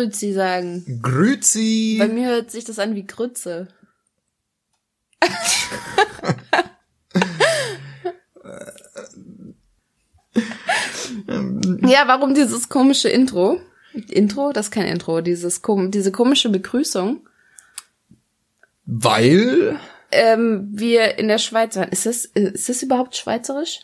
[0.00, 1.00] Grüzi sagen.
[1.02, 1.96] Grüzi.
[1.98, 3.68] Bei mir hört sich das an wie Grütze.
[11.86, 13.60] ja, warum dieses komische Intro?
[14.08, 14.52] Intro?
[14.52, 15.20] Das ist kein Intro.
[15.20, 17.26] Dieses, kom diese komische Begrüßung.
[18.86, 19.78] Weil
[20.12, 21.90] Ähm, wir in der Schweiz waren.
[21.90, 23.80] Ist das, ist das überhaupt schweizerisch?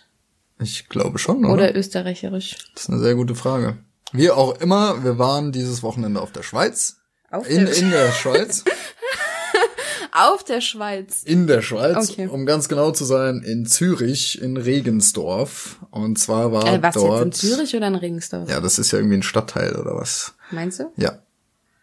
[0.58, 1.52] ich glaube schon, oder?
[1.52, 2.56] Oder österreicherisch?
[2.74, 3.76] Das ist eine sehr gute Frage.
[4.12, 6.96] Wie auch immer, wir waren dieses Wochenende auf der Schweiz.
[7.30, 8.64] Auf In, der, in der Schweiz.
[10.12, 11.22] auf der Schweiz.
[11.24, 12.28] In der Schweiz, Okay.
[12.28, 15.76] um ganz genau zu sein, in Zürich, in Regensdorf.
[15.90, 17.24] Und zwar war Äh, was dort.
[17.26, 18.48] jetzt in Zürich oder in Regensdorf?
[18.48, 20.34] Ja, das ist ja irgendwie ein Stadtteil oder was.
[20.50, 20.84] Meinst du?
[20.96, 21.18] Ja.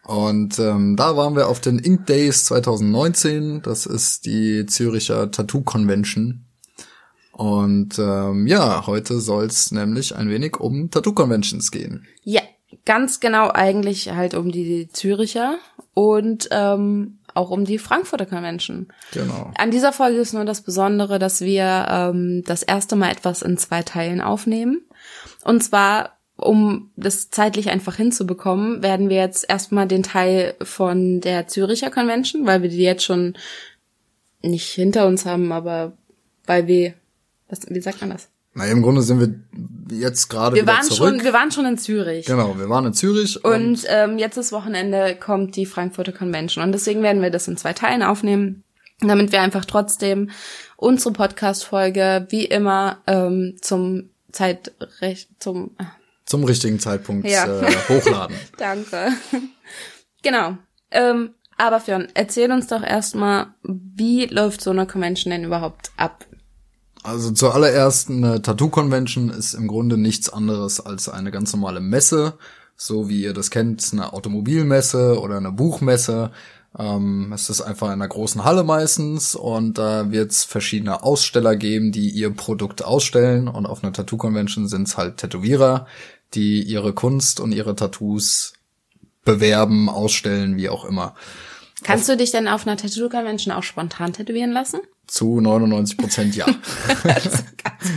[0.04, 3.62] Und ähm, da waren wir auf den Ink Days 2019.
[3.62, 6.43] Das ist die Züricher Tattoo Convention.
[7.36, 12.06] Und ähm, ja, heute soll's nämlich ein wenig um Tattoo Conventions gehen.
[12.22, 12.42] Ja,
[12.84, 15.58] ganz genau eigentlich halt um die Züricher
[15.94, 18.88] und ähm, auch um die Frankfurter Convention.
[19.12, 19.50] Genau.
[19.58, 23.56] An dieser Folge ist nur das Besondere, dass wir ähm, das erste Mal etwas in
[23.58, 24.82] zwei Teilen aufnehmen.
[25.44, 31.48] Und zwar, um das zeitlich einfach hinzubekommen, werden wir jetzt erstmal den Teil von der
[31.48, 33.34] Züricher Convention, weil wir die jetzt schon
[34.42, 35.94] nicht hinter uns haben, aber
[36.46, 36.94] weil wir,
[37.62, 38.28] was, wie sagt man das?
[38.56, 41.14] Na, im Grunde sind wir jetzt gerade Wir waren zurück.
[41.16, 42.26] schon, wir waren schon in Zürich.
[42.26, 46.70] genau, wir waren in Zürich Und ähm, jetzt das Wochenende kommt die Frankfurter Convention und
[46.72, 48.62] deswegen werden wir das in zwei Teilen aufnehmen,
[49.00, 50.30] damit wir einfach trotzdem
[50.76, 55.86] unsere Podcast-Folge wie immer ähm, zum Zeitrecht zum ah,
[56.24, 57.60] zum richtigen Zeitpunkt Ja.
[57.60, 58.36] äh, hochladen.
[58.58, 59.08] Danke.
[60.22, 60.56] genau.
[60.90, 66.24] Ähm, aber Fionn, erzähl uns doch erstmal, wie läuft so eine Convention denn überhaupt ab?
[67.04, 72.38] Also zuallererst eine Tattoo-Convention ist im Grunde nichts anderes als eine ganz normale Messe,
[72.76, 76.30] so wie ihr das kennt, eine Automobilmesse oder eine Buchmesse.
[76.78, 81.56] Ähm, es ist einfach in einer großen Halle meistens und da wird es verschiedene Aussteller
[81.56, 85.86] geben, die ihr Produkt ausstellen und auf einer Tattoo-Convention sind es halt Tätowierer,
[86.32, 88.54] die ihre Kunst und ihre Tattoos
[89.26, 91.14] bewerben, ausstellen, wie auch immer.
[91.82, 94.80] Kannst du dich denn auf einer Tattoo-Convention auch spontan tätowieren lassen?
[95.06, 96.46] Zu 99 Prozent ja.
[97.04, 97.44] Ganz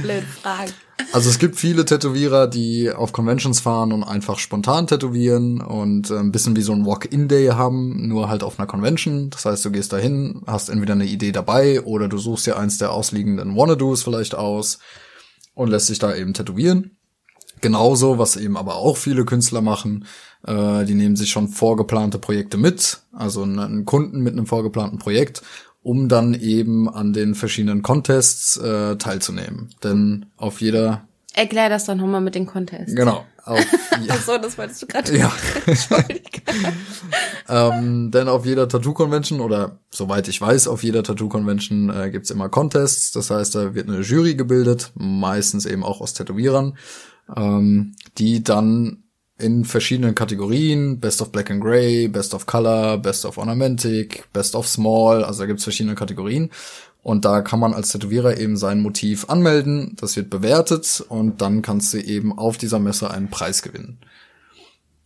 [0.01, 0.73] blöd Fragen.
[1.13, 6.17] Also es gibt viele Tätowierer, die auf Conventions fahren und einfach spontan tätowieren und äh,
[6.17, 9.29] ein bisschen wie so ein Walk-in-Day haben, nur halt auf einer Convention.
[9.29, 12.77] Das heißt, du gehst dahin, hast entweder eine Idee dabei oder du suchst dir eins
[12.77, 14.79] der ausliegenden Wanna-Dos vielleicht aus
[15.53, 16.97] und lässt dich da eben tätowieren.
[17.61, 20.05] Genauso, was eben aber auch viele Künstler machen,
[20.45, 25.41] äh, die nehmen sich schon vorgeplante Projekte mit, also einen Kunden mit einem vorgeplanten Projekt,
[25.87, 29.69] um dann eben an den verschiedenen Contests äh, teilzunehmen.
[29.85, 32.93] Denn auf jeder, Erklär das doch nochmal mit den Contests.
[32.93, 33.65] genau, auf,
[34.09, 35.17] Ach so, das wolltest du gerade.
[35.17, 35.31] ja,
[35.65, 36.41] Entschuldige.
[37.47, 42.49] ähm, denn auf jeder Tattoo-Convention oder soweit ich weiß, auf jeder Tattoo-Convention äh, gibt's immer
[42.49, 43.13] Contests.
[43.13, 46.77] Das heißt, da wird eine Jury gebildet, meistens eben auch aus Tätowierern,
[47.33, 49.03] ähm, die dann
[49.37, 54.55] in verschiedenen Kategorien, Best of Black and Gray, Best of Color, Best of Ornamentic, Best
[54.55, 56.49] of Small, also da gibt's verschiedene Kategorien.
[57.03, 61.61] Und da kann man als Tätowierer eben sein Motiv anmelden, das wird bewertet und dann
[61.61, 63.99] kannst du eben auf dieser Messe einen Preis gewinnen.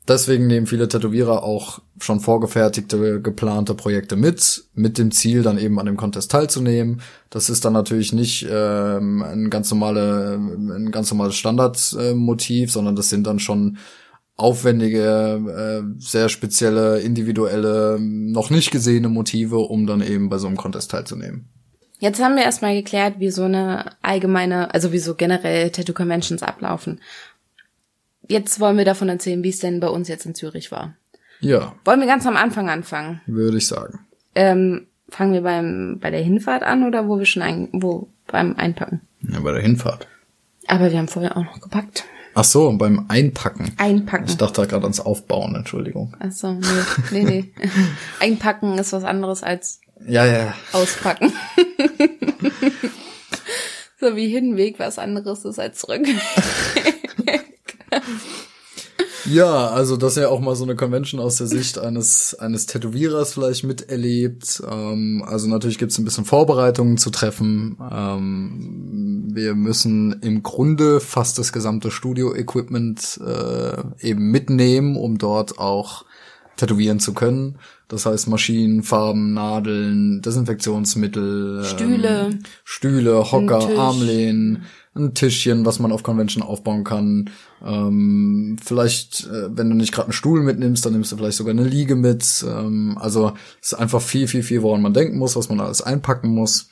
[0.07, 5.79] Deswegen nehmen viele Tätowierer auch schon vorgefertigte, geplante Projekte mit, mit dem Ziel, dann eben
[5.79, 7.01] an dem Contest teilzunehmen.
[7.29, 13.09] Das ist dann natürlich nicht ähm, ein ganz normale, ein ganz normales Standardmotiv, sondern das
[13.09, 13.77] sind dann schon
[14.41, 20.57] aufwendige, äh, sehr spezielle, individuelle, noch nicht gesehene Motive, um dann eben bei so einem
[20.57, 21.47] Contest teilzunehmen.
[21.99, 26.99] Jetzt haben wir erstmal geklärt, wie so eine allgemeine, also wie so generell Tattoo-Conventions ablaufen.
[28.27, 30.95] Jetzt wollen wir davon erzählen, wie es denn bei uns jetzt in Zürich war.
[31.41, 33.21] Ja, Wollen wir ganz am Anfang anfangen?
[33.25, 33.99] würde ich sagen.
[34.35, 38.55] Ähm, fangen wir beim bei der Hinfahrt an oder wo wir schon ein, wo beim
[38.55, 39.01] Einpacken?
[39.27, 40.07] Ja, bei der Hinfahrt.
[40.67, 42.05] Aber wir haben vorher auch noch gepackt.
[42.33, 43.73] Ach so, und beim Einpacken.
[43.77, 44.25] Einpacken.
[44.27, 46.15] Ich dachte gerade ans Aufbauen, Entschuldigung.
[46.19, 46.61] Ach so, nee,
[47.11, 47.53] nee, nee.
[48.19, 50.53] Einpacken ist was anderes als Ja, ja.
[50.71, 51.33] auspacken.
[53.99, 56.07] so wie Hinweg was anderes ist als zurück.
[59.25, 63.33] Ja, also dass er auch mal so eine Convention aus der Sicht eines eines Tätowierers
[63.33, 64.61] vielleicht miterlebt.
[64.69, 67.77] Ähm, also natürlich gibt's ein bisschen Vorbereitungen zu treffen.
[67.91, 76.05] Ähm, wir müssen im Grunde fast das gesamte Studio-Equipment äh, eben mitnehmen, um dort auch
[76.57, 77.57] tätowieren zu können.
[77.87, 82.29] Das heißt Maschinen, Farben, Nadeln, Desinfektionsmittel, Stühle.
[82.31, 83.67] ähm, Stühle, Hocker.
[83.77, 84.63] Armlehnen,
[84.95, 87.29] ein Tischchen, was man auf Convention aufbauen kann.
[87.65, 91.53] Ähm, vielleicht, äh, wenn du nicht gerade einen Stuhl mitnimmst, dann nimmst du vielleicht sogar
[91.53, 92.45] eine Liege mit.
[92.47, 95.81] Ähm, also es ist einfach viel, viel, viel, woran man denken muss, was man alles
[95.81, 96.69] einpacken muss.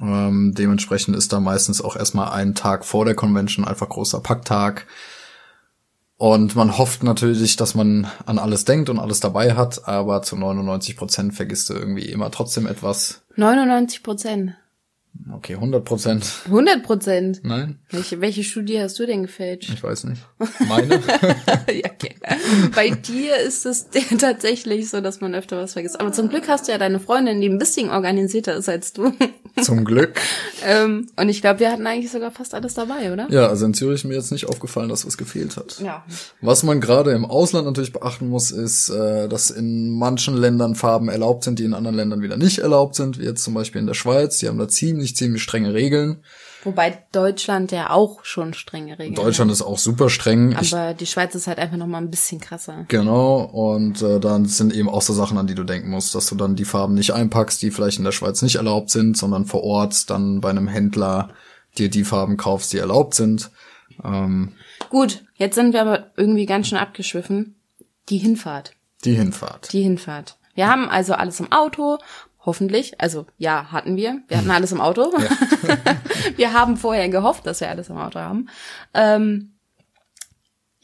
[0.00, 4.86] Ähm, dementsprechend ist da meistens auch erstmal ein Tag vor der Convention einfach großer Packtag.
[6.16, 10.36] Und man hofft natürlich, dass man an alles denkt und alles dabei hat, aber zu
[10.36, 13.22] 99 Prozent vergisst du irgendwie immer trotzdem etwas.
[13.34, 14.54] 99 Prozent.
[15.34, 16.26] Okay, 100 Prozent.
[16.46, 17.40] 100 Prozent.
[17.44, 19.70] Nein, Welche, welche Studie hast du denn gefälscht?
[19.72, 20.22] ich weiß nicht.
[20.68, 20.94] Meine?
[21.70, 22.14] ja, okay.
[22.74, 23.86] Bei dir ist es
[24.18, 26.00] tatsächlich so, dass man öfter was vergisst.
[26.00, 29.12] Aber zum Glück hast du ja deine Freundin, die ein bisschen organisierter ist als du.
[29.60, 30.18] Zum Glück.
[30.64, 33.30] ähm, und ich glaube, wir hatten eigentlich sogar fast alles dabei, oder?
[33.30, 35.78] Ja, also in Zürich ist mir jetzt nicht aufgefallen, dass was gefehlt hat.
[35.80, 36.04] Ja.
[36.40, 41.08] Was man gerade im Ausland natürlich beachten muss, ist, äh, dass in manchen Ländern Farben
[41.10, 43.86] erlaubt sind, die in anderen Ländern wieder nicht erlaubt sind, wie jetzt zum Beispiel in
[43.86, 44.38] der Schweiz.
[44.38, 46.22] Die haben da ziemlich, ziemlich strenge Regeln.
[46.64, 50.54] Wobei Deutschland ja auch schon strenge Regeln Deutschland ist auch super streng.
[50.54, 50.62] hat.
[50.62, 52.84] Ich, Aber die Schweiz ist halt einfach noch mal ein bisschen krasser.
[52.88, 56.26] genau, und äh, dann sind eben auch so Sachen, an die du denken musst, dass
[56.28, 59.44] du dann die Farben nicht einpackst, die vielleicht in der Schweiz nicht erlaubt sind, sondern
[59.44, 61.30] vor Ort dann bei einem Händler
[61.78, 63.50] dir die Farben kaufst, die erlaubt sind.
[64.04, 64.52] Ähm,
[64.88, 67.56] Gut, jetzt sind wir aber irgendwie ganz schön abgeschwiffen.
[68.08, 68.72] Die Hinfahrt.
[69.04, 69.72] die Hinfahrt.
[69.72, 70.36] Die Hinfahrt.
[70.54, 71.98] Wir haben also alles im Auto,
[72.44, 73.00] hoffentlich.
[73.00, 74.22] Also ja, hatten wir.
[74.28, 75.12] Wir hatten alles im Auto.
[76.36, 78.48] wir haben vorher gehofft, dass wir alles im Auto haben.
[78.94, 79.51] Ähm,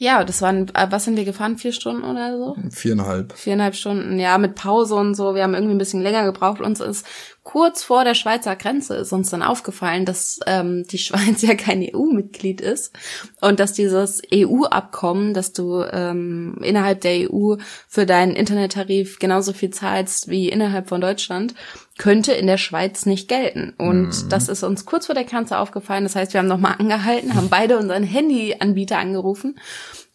[0.01, 1.57] ja, das waren, äh, was sind wir gefahren?
[1.57, 2.55] Vier Stunden oder so?
[2.71, 3.33] Viereinhalb.
[3.33, 5.35] Viereinhalb Stunden, ja, mit Pause und so.
[5.35, 6.61] Wir haben irgendwie ein bisschen länger gebraucht.
[6.61, 7.05] Uns ist
[7.43, 11.81] kurz vor der Schweizer Grenze ist uns dann aufgefallen, dass ähm, die Schweiz ja kein
[11.83, 12.93] EU-Mitglied ist
[13.41, 17.55] und dass dieses EU-Abkommen, dass du ähm, innerhalb der EU
[17.89, 21.55] für deinen Internettarif genauso viel zahlst wie innerhalb von Deutschland,
[21.99, 23.73] könnte in der Schweiz nicht gelten.
[23.77, 26.05] Und das ist uns kurz vor der Grenze aufgefallen.
[26.05, 29.59] Das heißt, wir haben nochmal angehalten, haben beide unseren Handyanbieter angerufen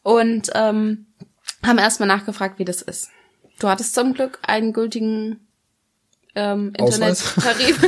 [0.02, 1.06] und ähm,
[1.62, 3.10] haben erstmal nachgefragt, wie das ist.
[3.60, 5.46] Du hattest zum Glück einen gültigen
[6.34, 6.72] ähm?
[6.76, 7.78] Internettarif.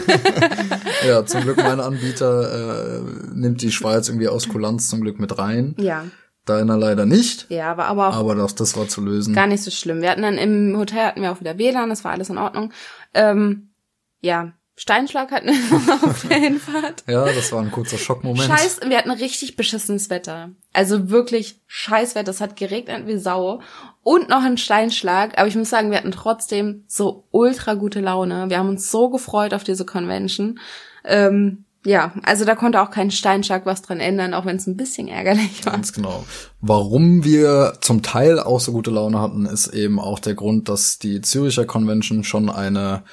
[1.07, 3.03] Ja, zum Glück mein Anbieter äh,
[3.35, 5.75] nimmt die Schweiz irgendwie aus Kulanz zum Glück mit rein.
[5.79, 6.05] ja.
[6.45, 7.47] Deiner leider nicht.
[7.49, 9.35] Ja, aber, aber auch Aber das, das war zu lösen.
[9.35, 10.01] gar nicht so schlimm.
[10.01, 12.73] Wir hatten dann im Hotel hatten wir auch wieder WLAN, das war alles in Ordnung.
[13.15, 13.71] Ähm,
[14.27, 17.05] ja, Steinschlag hatten wir auf der Hinfahrt.
[17.07, 18.45] Ja, das war ein kurzer Schockmoment.
[18.45, 20.51] Scheiß, wir hatten richtig beschissenes Wetter.
[20.75, 22.31] Also wirklich Scheißwetter.
[22.31, 23.61] Es hat geregnet wie Sau.
[24.03, 25.39] Und noch ein Steinschlag.
[25.39, 28.51] Aber ich muss sagen, wir hatten trotzdem so ultra gute Laune.
[28.51, 30.61] Wir haben uns so gefreut auf diese Convention.
[31.05, 34.77] Ähm, ja, also da konnte auch kein Steinschlag was dran ändern, auch wenn es ein
[34.77, 35.73] bisschen ärgerlich war.
[35.73, 36.25] Ganz genau.
[36.61, 40.99] Warum wir zum Teil auch so gute Laune hatten, ist eben auch der Grund, dass
[40.99, 43.05] die Züricher Convention schon eine,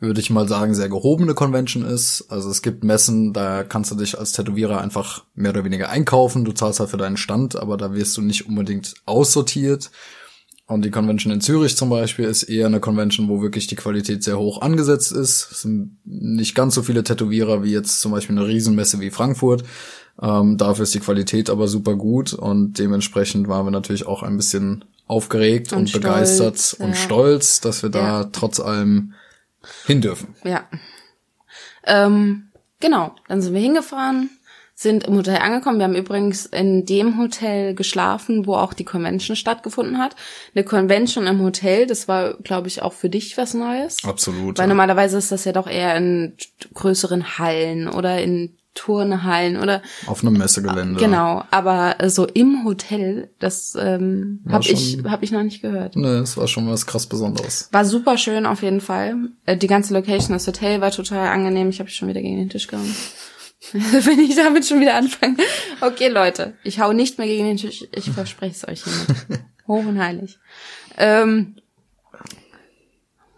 [0.00, 2.26] würde ich mal sagen, sehr gehobene Convention ist.
[2.28, 6.44] Also es gibt Messen, da kannst du dich als Tätowierer einfach mehr oder weniger einkaufen.
[6.44, 9.90] Du zahlst halt für deinen Stand, aber da wirst du nicht unbedingt aussortiert.
[10.66, 14.22] Und die Convention in Zürich zum Beispiel ist eher eine Convention, wo wirklich die Qualität
[14.22, 15.48] sehr hoch angesetzt ist.
[15.50, 19.64] Es sind nicht ganz so viele Tätowierer wie jetzt zum Beispiel eine Riesenmesse wie Frankfurt.
[20.20, 24.36] Ähm, dafür ist die Qualität aber super gut und dementsprechend waren wir natürlich auch ein
[24.36, 26.94] bisschen aufgeregt und, Und stolz, begeistert und ja.
[26.94, 28.24] stolz, dass wir da Ja.
[28.24, 29.14] trotz allem
[29.86, 30.34] hin dürfen.
[30.44, 30.68] Ja.
[31.84, 32.50] Ähm,
[32.80, 34.30] genau, dann sind wir hingefahren,
[34.74, 35.78] sind im Hotel angekommen.
[35.78, 40.14] Wir haben übrigens in dem Hotel geschlafen, wo auch die Convention stattgefunden hat.
[40.54, 44.04] Eine Convention im Hotel, das war, glaube ich, auch für dich was Neues.
[44.04, 44.58] Absolut.
[44.58, 46.36] Weil normalerweise ist das ja doch eher in
[46.74, 51.00] größeren Hallen oder in Turnhallen oder Auf einem Messegelände.
[51.00, 51.42] genau.
[51.50, 55.96] Aber so im Hotel, das ähm, habe ich schon- hab ich noch nicht gehört.
[55.96, 57.68] Ne, es war schon was krass Besonderes.
[57.72, 59.16] War super schön auf jeden Fall.
[59.46, 61.68] Äh, Die ganze Location, das Hotel war total angenehm.
[61.70, 62.94] Ich habe schon wieder gegen den Tisch gehauen.
[63.72, 65.36] Wenn ich damit schon wieder anfange.
[65.80, 67.84] Okay, Leute, ich hau nicht mehr gegen den Tisch.
[67.92, 69.42] Ich verspreche es euch hiermit.
[69.66, 70.38] Hoch und heilig.
[70.96, 71.56] Ähm,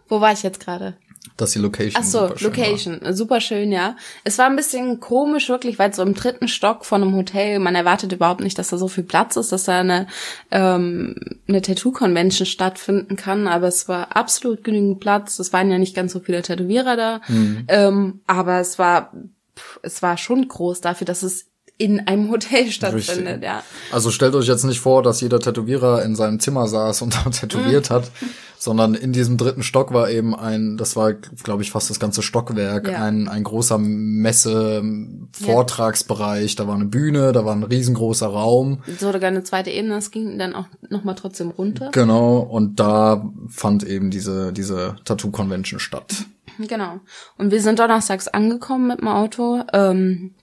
[0.07, 0.95] wo war ich jetzt gerade?
[1.37, 3.95] Dass die Location Ach so, super schön Location, Äh, super schön, ja.
[4.23, 7.75] Es war ein bisschen komisch wirklich, weil so im dritten Stock von einem Hotel, man
[7.75, 10.07] erwartet überhaupt nicht, dass da so viel Platz ist, dass da eine,
[10.51, 11.15] ähm,
[11.47, 15.39] eine Tattoo-Convention stattfinden kann, aber es war absolut genügend Platz.
[15.39, 17.65] Es waren ja nicht ganz so viele Tätowierer da, Mhm.
[17.67, 19.11] ähm, aber es war,
[19.57, 21.50] pff, es war schon groß dafür, dass es
[21.81, 23.43] in einem Hotel stattfindet, Richtig.
[23.43, 23.63] ja.
[23.91, 27.29] Also stellt euch jetzt nicht vor, dass jeder Tätowierer in seinem Zimmer saß und da
[27.29, 27.93] tätowiert Mhm.
[27.93, 28.11] hat,
[28.59, 32.21] sondern in diesem dritten Stock war eben ein, das war, glaube ich, fast das ganze
[32.21, 33.03] Stockwerk, Ja.
[33.03, 36.55] ein, ein großer Messe-Vortragsbereich.
[36.55, 38.83] Da war eine Bühne, da war ein riesengroßer Raum.
[38.99, 41.89] Sogar eine zweite Ebene, das ging dann auch nochmal trotzdem runter.
[41.91, 46.13] Genau, und da fand eben diese, diese Tattoo-Convention statt.
[46.59, 46.99] Genau.
[47.37, 50.35] Und wir sind donnerstags angekommen mit dem Auto, ähm,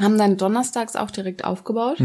[0.00, 1.98] haben dann donnerstags auch direkt aufgebaut.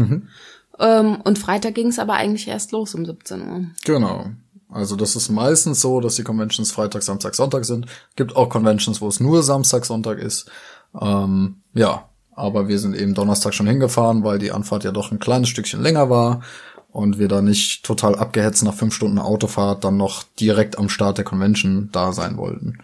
[0.78, 3.66] Ähm, und Freitag ging es aber eigentlich erst los um 17 Uhr.
[3.84, 4.26] Genau.
[4.70, 7.86] Also das ist meistens so, dass die Conventions Freitag, Samstag, Sonntag sind.
[8.16, 10.50] Gibt auch Conventions, wo es nur Samstag, Sonntag ist.
[10.98, 15.18] Ähm, ja, aber wir sind eben Donnerstag schon hingefahren, weil die Anfahrt ja doch ein
[15.18, 16.40] kleines Stückchen länger war
[16.90, 21.18] und wir da nicht total abgehetzt nach fünf Stunden Autofahrt dann noch direkt am Start
[21.18, 22.78] der Convention da sein wollten.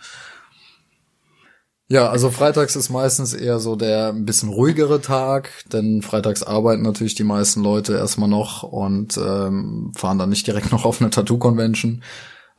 [1.90, 6.82] Ja, also freitags ist meistens eher so der ein bisschen ruhigere Tag, denn freitags arbeiten
[6.82, 11.08] natürlich die meisten Leute erstmal noch und ähm, fahren dann nicht direkt noch auf eine
[11.08, 12.02] Tattoo-Convention.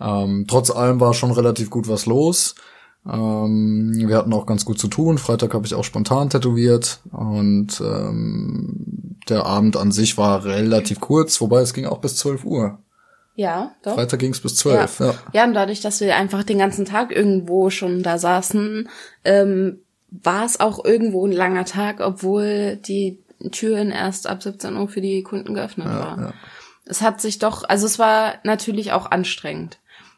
[0.01, 2.55] Ähm, trotz allem war schon relativ gut was los.
[3.07, 5.19] Ähm, wir hatten auch ganz gut zu tun.
[5.19, 11.39] Freitag habe ich auch spontan tätowiert und ähm, der Abend an sich war relativ kurz,
[11.39, 12.79] wobei es ging auch bis 12 Uhr.
[13.39, 13.95] Ja, doch.
[13.95, 14.99] Freitag ging es bis 12.
[14.99, 15.05] Ja.
[15.05, 15.13] Ja.
[15.31, 18.89] ja, und dadurch, dass wir einfach den ganzen Tag irgendwo schon da saßen,
[19.23, 19.79] ähm,
[20.11, 23.17] war es auch irgendwo ein langer Tag, obwohl die
[23.51, 26.21] Türen erst ab 17 Uhr für die Kunden geöffnet waren.
[26.21, 26.33] ja.
[26.83, 29.77] Es hat sich doch, also es war natürlich auch anstrengend.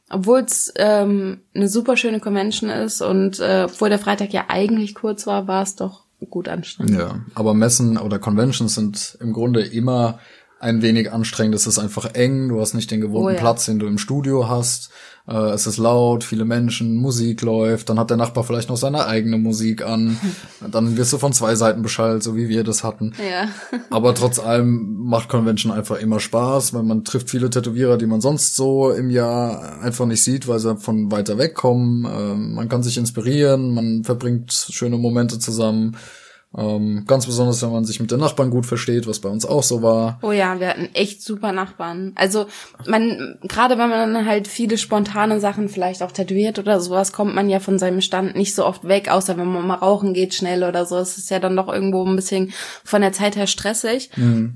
[0.10, 4.96] Obwohl es ähm, eine super schöne Convention ist und äh, obwohl der Freitag ja eigentlich
[4.96, 6.98] kurz war, war es doch gut anstrengend.
[6.98, 10.20] Ja, aber Messen oder Conventions sind im Grunde immer
[10.62, 11.56] ein wenig anstrengend.
[11.56, 13.40] Es ist einfach eng, du hast nicht den gewohnten Oh ja.
[13.40, 14.92] Platz, den du im Studio hast.
[15.28, 19.08] Äh, es ist laut, viele Menschen, Musik läuft, dann hat der Nachbar vielleicht noch seine
[19.08, 20.20] eigene Musik an.
[20.72, 23.14] dann wirst du von zwei Seiten beschallt, so wie wir das hatten.
[23.28, 23.50] Ja.
[23.90, 28.22] Aber trotz allem macht Convention einfach immer Spaß, weil man trifft viele Tätowierer, die man
[28.22, 32.06] sonst so im Jahr einfach nicht sieht, weil sie von weiter weg kommen.
[32.06, 35.98] Ähm, man kann sich inspirieren, man verbringt schöne Momente zusammen.
[36.58, 39.64] Ähm, ganz besonders, wenn man sich mit den Nachbarn gut versteht, was bei uns auch
[39.64, 40.20] so war.
[40.22, 42.12] Oh ja, wir hatten echt super Nachbarn.
[42.16, 42.48] Also
[42.86, 47.50] man, gerade wenn man halt viele spontane Sachen vielleicht auch tätowiert oder sowas, kommt man
[47.50, 50.64] ja von seinem Stand nicht so oft weg, außer wenn man mal rauchen geht schnell
[50.64, 50.98] oder so.
[50.98, 52.52] Es ist ja dann doch irgendwo ein bisschen
[52.84, 54.10] von der Zeit her stressig.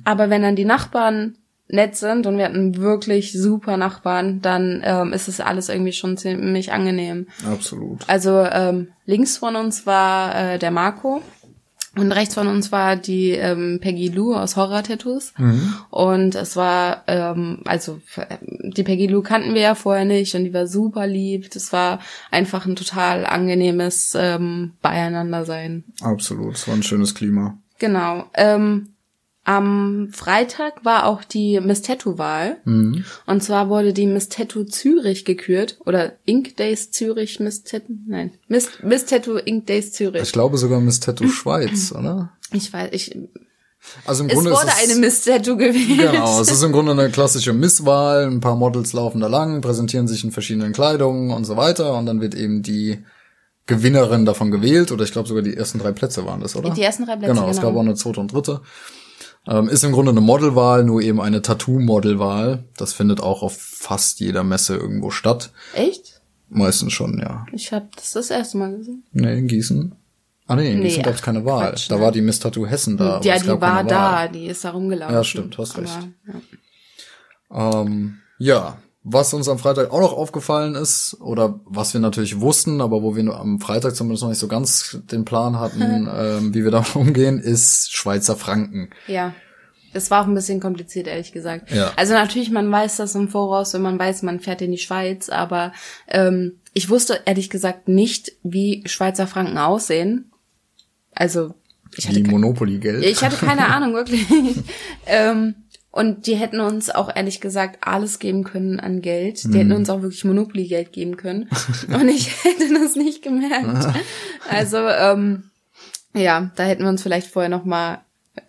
[0.03, 1.37] Aber wenn dann die Nachbarn
[1.67, 6.17] nett sind und wir hatten wirklich super Nachbarn, dann ähm, ist es alles irgendwie schon
[6.17, 7.27] ziemlich angenehm.
[7.49, 8.07] Absolut.
[8.07, 11.21] Also ähm, links von uns war äh, der Marco
[11.97, 15.33] und rechts von uns war die ähm, Peggy Lou aus Horror Tattoos.
[15.89, 18.01] Und es war, ähm, also
[18.39, 21.51] die Peggy Lou kannten wir ja vorher nicht und die war super lieb.
[21.51, 21.99] Das war
[22.31, 25.83] einfach ein total angenehmes ähm, Beieinandersein.
[26.01, 26.55] Absolut.
[26.55, 27.57] Es war ein schönes Klima.
[27.79, 28.25] Genau.
[28.33, 28.94] Ähm,
[29.45, 32.57] am Freitag war auch die Miss Tattoo-Wahl.
[32.65, 35.77] Und zwar wurde die Miss Tattoo Zürich gekürt.
[35.85, 37.93] Oder Ink Days Zürich Miss Tattoo.
[38.07, 38.31] Nein.
[38.47, 40.23] Miss, Miss Tattoo Ink Days Zürich.
[40.23, 42.31] Ich glaube sogar Miss Tattoo Schweiz, oder?
[42.51, 43.15] Ich weiß, ich.
[44.07, 46.11] Also im Es Grunde wurde ist es, eine Miss Tattoo gewählt.
[46.11, 48.25] Genau, es ist im Grunde eine klassische Misswahl.
[48.25, 51.95] Ein paar Models laufen da lang, präsentieren sich in verschiedenen Kleidungen und so weiter.
[51.95, 52.97] Und dann wird eben die
[53.67, 54.91] Gewinnerin davon gewählt.
[54.91, 56.71] Oder ich glaube sogar die ersten drei Plätze waren das, oder?
[56.71, 57.67] Die ersten drei Plätze, Genau, es genau.
[57.69, 58.61] gab auch eine zweite und dritte.
[59.47, 62.63] Ähm, ist im Grunde eine Modelwahl, nur eben eine Tattoo-Modelwahl.
[62.77, 65.51] Das findet auch auf fast jeder Messe irgendwo statt.
[65.73, 66.21] Echt?
[66.49, 67.45] Meistens schon, ja.
[67.51, 69.03] Ich habe das das erste Mal gesehen.
[69.11, 69.95] Nee, in Gießen.
[70.47, 71.69] Ah nee, in Nee, Gießen gab es ach, keine Wahl.
[71.71, 72.01] Quatsch, da ne?
[72.01, 73.19] war die Miss Tattoo Hessen da.
[73.23, 74.29] ja, die war da, Wahl.
[74.29, 75.15] die ist da rumgelaufen.
[75.15, 75.91] Ja, stimmt, hast recht.
[77.49, 77.81] Aber, ja.
[77.81, 82.81] Ähm, ja, was uns am Freitag auch noch aufgefallen ist, oder was wir natürlich wussten,
[82.81, 86.63] aber wo wir am Freitag zumindest noch nicht so ganz den Plan hatten, ähm, wie
[86.63, 88.89] wir damit umgehen, ist Schweizer Franken.
[89.07, 89.33] Ja.
[89.93, 91.71] Es war auch ein bisschen kompliziert, ehrlich gesagt.
[91.71, 91.93] Ja.
[91.95, 95.29] Also natürlich, man weiß das im Voraus, wenn man weiß, man fährt in die Schweiz,
[95.29, 95.71] aber
[96.07, 100.31] ähm, ich wusste ehrlich gesagt nicht, wie Schweizer Franken aussehen.
[101.13, 101.53] Also
[101.95, 103.05] ich hatte, Monopoly-Geld.
[103.05, 104.25] ich hatte keine Ahnung, wirklich.
[105.05, 105.55] ähm,
[105.95, 109.45] und die hätten uns auch ehrlich gesagt alles geben können an Geld.
[109.45, 111.49] Die hätten uns auch wirklich Monopoly-Geld geben können.
[111.87, 113.87] Und ich hätte das nicht gemerkt.
[114.49, 115.49] Also, ähm,
[116.13, 117.63] ja, da hätten wir uns vielleicht vorher noch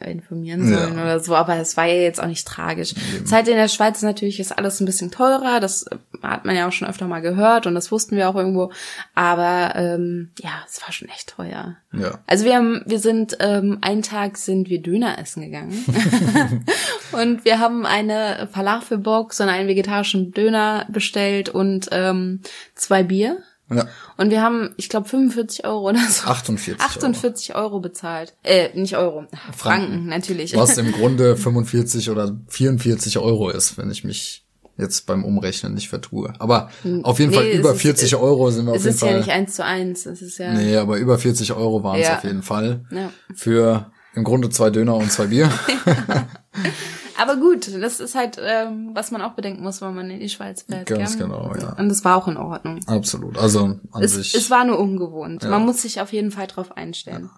[0.01, 0.79] informieren Ja.
[0.79, 2.95] sollen oder so, aber es war ja jetzt auch nicht tragisch.
[3.25, 5.87] Zeit in der Schweiz natürlich ist alles ein bisschen teurer, das
[6.23, 8.73] hat man ja auch schon öfter mal gehört und das wussten wir auch irgendwo,
[9.15, 11.77] aber ähm, ja, es war schon echt teuer.
[11.93, 12.19] Ja.
[12.27, 15.85] Also wir haben, wir sind ähm, einen Tag sind wir Döner essen gegangen
[17.13, 22.41] und wir haben eine Falafelbox und einen vegetarischen Döner bestellt und ähm,
[22.75, 23.39] zwei Bier
[23.69, 23.87] Ja.
[24.17, 26.27] Und wir haben, ich glaube, 45 Euro oder so.
[26.29, 28.35] 48 48 Euro, bezahlt.
[28.45, 29.27] Äh, nicht Euro.
[29.57, 30.57] Franken, natürlich.
[30.57, 34.45] Was im Grunde 45 oder 44 Euro ist, wenn ich mich
[34.79, 36.35] jetzt beim Umrechnen nicht vertue.
[36.39, 36.71] Aber
[37.03, 39.01] auf jeden Nee, Fall es über ist- 40 Euro sind wir auf es jeden ist
[39.01, 39.11] Fall.
[39.13, 40.07] ja nicht eins zu eins.
[40.07, 40.53] Es ist ja.
[40.53, 42.19] nee, aber über 40 Euro waren es Ja.
[42.19, 42.85] auf jeden Fall.
[42.91, 43.11] Ja.
[43.35, 45.51] Für im Grunde zwei Döner und zwei Bier.
[47.19, 50.29] Aber gut, das ist halt, ähm, was man auch bedenken muss, wenn man in die
[50.29, 50.87] Schweiz fährt.
[50.87, 51.27] Ganz gell?
[51.27, 51.75] genau, ja.
[51.79, 52.81] Und das war auch in Ordnung.
[52.87, 53.39] Absolut.
[53.39, 54.35] Also an Es, sich.
[54.35, 55.49] es war nur ungewohnt.
[55.49, 57.31] Man muss sich auf jeden Fall drauf einstellen.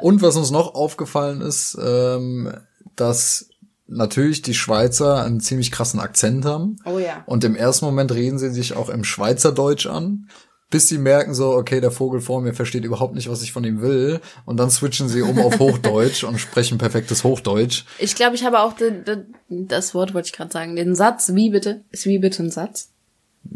[0.00, 2.52] Und was uns noch aufgefallen ist, ähm,
[2.96, 3.48] dass
[3.86, 6.76] natürlich die Schweizer einen ziemlich krassen Akzent haben.
[6.84, 7.22] Oh ja.
[7.26, 10.28] Und im ersten Moment reden sie sich auch im Schweizerdeutsch an,
[10.70, 13.64] bis sie merken so, okay, der Vogel vor mir versteht überhaupt nicht, was ich von
[13.64, 14.20] ihm will.
[14.44, 17.84] Und dann switchen sie um auf Hochdeutsch und sprechen perfektes Hochdeutsch.
[17.98, 19.18] Ich glaube, ich habe auch de, de,
[19.48, 21.84] das Wort wollte ich gerade sagen, den Satz, wie bitte?
[21.90, 22.90] Ist wie bitte ein Satz?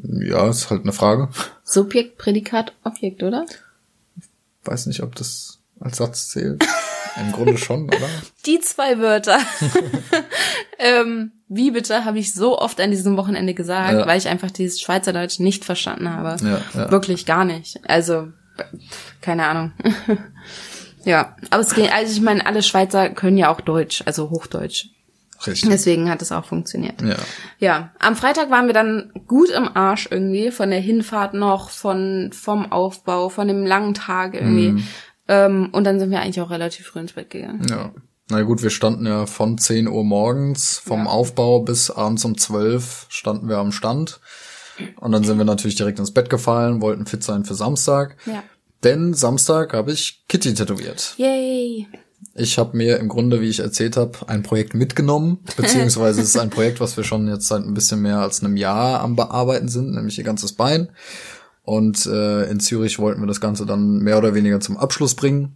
[0.03, 1.31] Ja, ist halt eine Frage.
[1.65, 3.45] Subjekt, Prädikat, Objekt, oder?
[4.65, 6.65] Weiß nicht, ob das als Satz zählt.
[7.17, 8.09] Im Grunde schon, oder?
[8.47, 9.39] Die zwei Wörter.
[10.79, 14.07] ähm, wie bitte habe ich so oft an diesem Wochenende gesagt, Ja.
[14.07, 16.37] weil ich einfach dieses Schweizerdeutsch nicht verstanden habe.
[16.45, 16.91] Ja, ja.
[16.91, 17.81] Wirklich gar nicht.
[17.89, 18.29] Also,
[19.21, 19.73] keine Ahnung.
[21.05, 24.87] ja, aber es geht, also ich meine, alle Schweizer können ja auch Deutsch, also Hochdeutsch.
[25.47, 25.71] Richtig.
[25.71, 27.01] Deswegen hat es auch funktioniert.
[27.01, 27.17] Ja.
[27.59, 32.31] Ja, am Freitag waren wir dann gut im Arsch irgendwie, von der Hinfahrt noch, von,
[32.35, 34.85] vom Aufbau, von dem langen Tag irgendwie.
[35.31, 37.65] Ähm, und dann sind wir eigentlich auch relativ früh ins Bett gegangen.
[37.71, 37.93] Ja.
[38.31, 41.11] Na gut, wir standen ja von 10 Uhr morgens, vom Ja.
[41.11, 44.21] Aufbau bis abends um 12 standen wir am Stand.
[44.99, 48.17] Und dann sind wir natürlich direkt ins Bett gefallen, wollten fit sein für Samstag.
[48.27, 48.43] Ja.
[48.83, 51.15] Denn Samstag habe ich Kitty tätowiert.
[51.17, 51.87] Yay.
[52.35, 56.39] Ich habe mir im Grunde, wie ich erzählt habe, ein Projekt mitgenommen, beziehungsweise es ist
[56.39, 59.69] ein Projekt, was wir schon jetzt seit ein bisschen mehr als einem Jahr am Bearbeiten
[59.69, 60.91] sind, nämlich ihr ganzes Bein.
[61.71, 65.55] Und äh, in Zürich wollten wir das Ganze dann mehr oder weniger zum Abschluss bringen,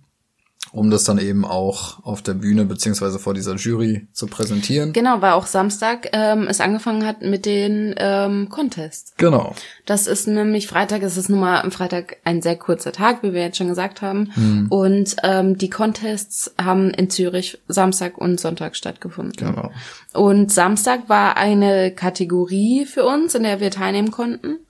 [0.71, 4.93] um das dann eben auch auf der Bühne beziehungsweise vor dieser Jury zu präsentieren.
[4.93, 9.15] Genau, weil auch Samstag ähm, es angefangen hat mit den ähm, Contests.
[9.17, 9.57] Genau.
[9.87, 13.33] Das ist nämlich Freitag, es ist nun mal am Freitag ein sehr kurzer Tag, wie
[13.33, 14.69] wir jetzt schon gesagt haben.
[14.71, 19.35] Und ähm, die Contests haben in Zürich Samstag und Sonntag stattgefunden.
[19.37, 19.73] Genau.
[20.13, 24.61] Und Samstag war eine Kategorie für uns, in der wir teilnehmen konnten.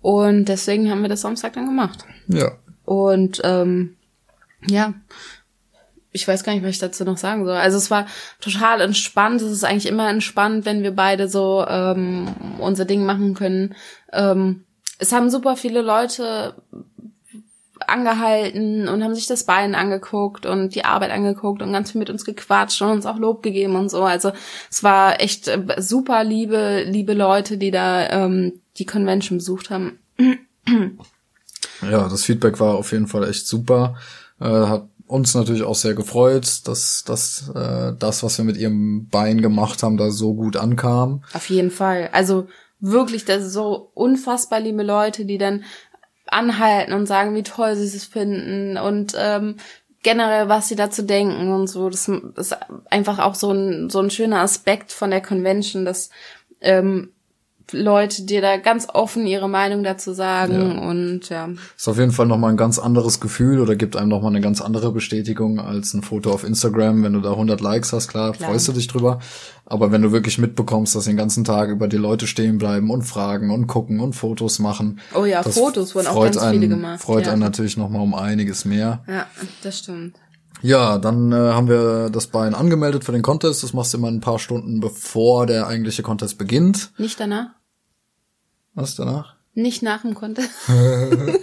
[0.00, 2.04] Und deswegen haben wir das Samstag dann gemacht.
[2.28, 2.52] Ja.
[2.84, 3.96] Und ähm,
[4.66, 4.94] ja,
[6.12, 7.56] ich weiß gar nicht, was ich dazu noch sagen soll.
[7.56, 8.06] Also es war
[8.40, 9.42] total entspannt.
[9.42, 13.74] Es ist eigentlich immer entspannt, wenn wir beide so ähm, unser Ding machen können.
[14.12, 14.64] Ähm,
[14.98, 16.54] es haben super viele Leute
[17.86, 22.10] angehalten und haben sich das Bein angeguckt und die Arbeit angeguckt und ganz viel mit
[22.10, 24.02] uns gequatscht und uns auch Lob gegeben und so.
[24.02, 24.32] Also
[24.70, 29.98] es war echt äh, super liebe, liebe Leute, die da ähm, die Convention besucht haben.
[31.82, 33.96] Ja, das Feedback war auf jeden Fall echt super.
[34.40, 39.08] Äh, hat uns natürlich auch sehr gefreut, dass, dass äh, das, was wir mit ihrem
[39.08, 41.24] Bein gemacht haben, da so gut ankam.
[41.32, 42.10] Auf jeden Fall.
[42.12, 45.64] Also wirklich, das ist so unfassbar liebe Leute, die dann
[46.26, 49.56] anhalten und sagen, wie toll sie es finden und ähm,
[50.02, 51.90] generell, was sie dazu denken und so.
[51.90, 52.56] Das ist
[52.88, 56.10] einfach auch so ein, so ein schöner Aspekt von der Convention, dass
[56.60, 57.10] ähm,
[57.72, 61.48] Leute dir da ganz offen ihre Meinung dazu sagen und ja.
[61.76, 64.60] Ist auf jeden Fall nochmal ein ganz anderes Gefühl oder gibt einem nochmal eine ganz
[64.60, 67.02] andere Bestätigung als ein Foto auf Instagram.
[67.02, 68.50] Wenn du da 100 Likes hast, klar, Klar.
[68.50, 69.20] freust du dich drüber.
[69.66, 73.02] Aber wenn du wirklich mitbekommst, dass den ganzen Tag über die Leute stehen bleiben und
[73.02, 74.98] fragen und gucken und Fotos machen.
[75.14, 77.32] Oh ja, Fotos wurden auch ganz einen, viele gemacht, Freut ja.
[77.32, 79.04] einen natürlich nochmal um einiges mehr.
[79.06, 79.26] Ja,
[79.62, 80.16] das stimmt.
[80.62, 83.62] Ja, dann äh, haben wir das Bein angemeldet für den Contest.
[83.62, 86.90] Das machst du immer ein paar Stunden bevor der eigentliche Contest beginnt.
[86.98, 87.46] Nicht danach?
[88.80, 89.34] Was danach?
[89.54, 90.50] Nicht nach dem Contest?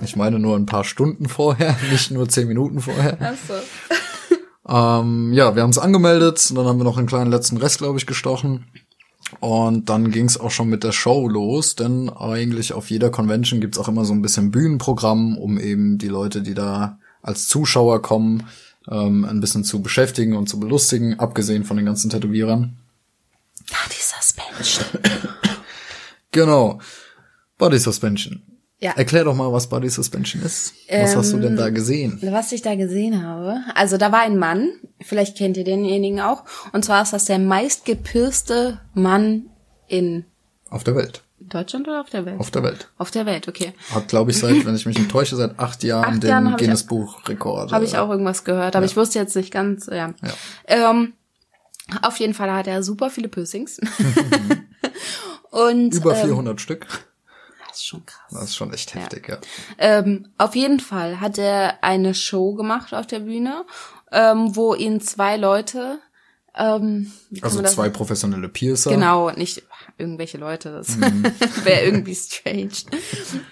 [0.00, 3.20] Ich meine nur ein paar Stunden vorher, nicht nur zehn Minuten vorher.
[3.20, 3.54] Achso.
[4.70, 7.78] Ähm, ja, wir haben es angemeldet und dann haben wir noch einen kleinen letzten Rest,
[7.78, 8.66] glaube ich, gestochen.
[9.40, 13.62] Und dann ging es auch schon mit der Show los, denn eigentlich auf jeder Convention
[13.62, 18.02] gibt's auch immer so ein bisschen Bühnenprogramm, um eben die Leute, die da als Zuschauer
[18.02, 18.46] kommen,
[18.90, 22.76] ähm, ein bisschen zu beschäftigen und zu belustigen, abgesehen von den ganzen Tätowierern.
[23.72, 24.84] Ah, die Suspension.
[26.32, 26.80] Genau.
[27.56, 28.42] Body Suspension.
[28.80, 28.92] Ja.
[28.92, 30.72] Erklär doch mal, was Body Suspension ist.
[30.88, 32.20] Was hast du denn da gesehen?
[32.22, 36.44] Was ich da gesehen habe, also da war ein Mann, vielleicht kennt ihr denjenigen auch,
[36.72, 39.46] und zwar ist das der meistgepirste Mann
[39.88, 40.26] in
[40.70, 41.24] Auf der Welt.
[41.40, 42.38] Deutschland oder auf der Welt?
[42.38, 42.88] Auf der Welt.
[42.98, 43.72] Auf der Welt, okay.
[43.92, 46.56] Hat, glaube ich, seit, wenn ich mich nicht täusche, seit acht Jahren Acht den Jahren
[46.56, 47.72] Guinness Buch Rekord.
[47.72, 50.14] Habe ich auch irgendwas gehört, aber ich wusste jetzt nicht ganz, ja.
[50.66, 51.14] Ähm,
[52.02, 53.80] auf jeden Fall hat er super viele Piercings.
[55.50, 56.86] und Über ähm, 400 Stück.
[57.68, 58.30] Das ist schon krass.
[58.30, 59.38] Das ist schon echt heftig, ja.
[59.78, 63.64] Ähm, auf jeden Fall hat er eine Show gemacht auf der Bühne,
[64.10, 65.98] ähm, wo ihn zwei Leute,
[66.54, 68.90] ähm, Also zwei professionelle Piercer.
[68.90, 69.62] Genau, nicht
[69.96, 70.98] irgendwelche Leute, das
[71.64, 72.72] wäre irgendwie strange.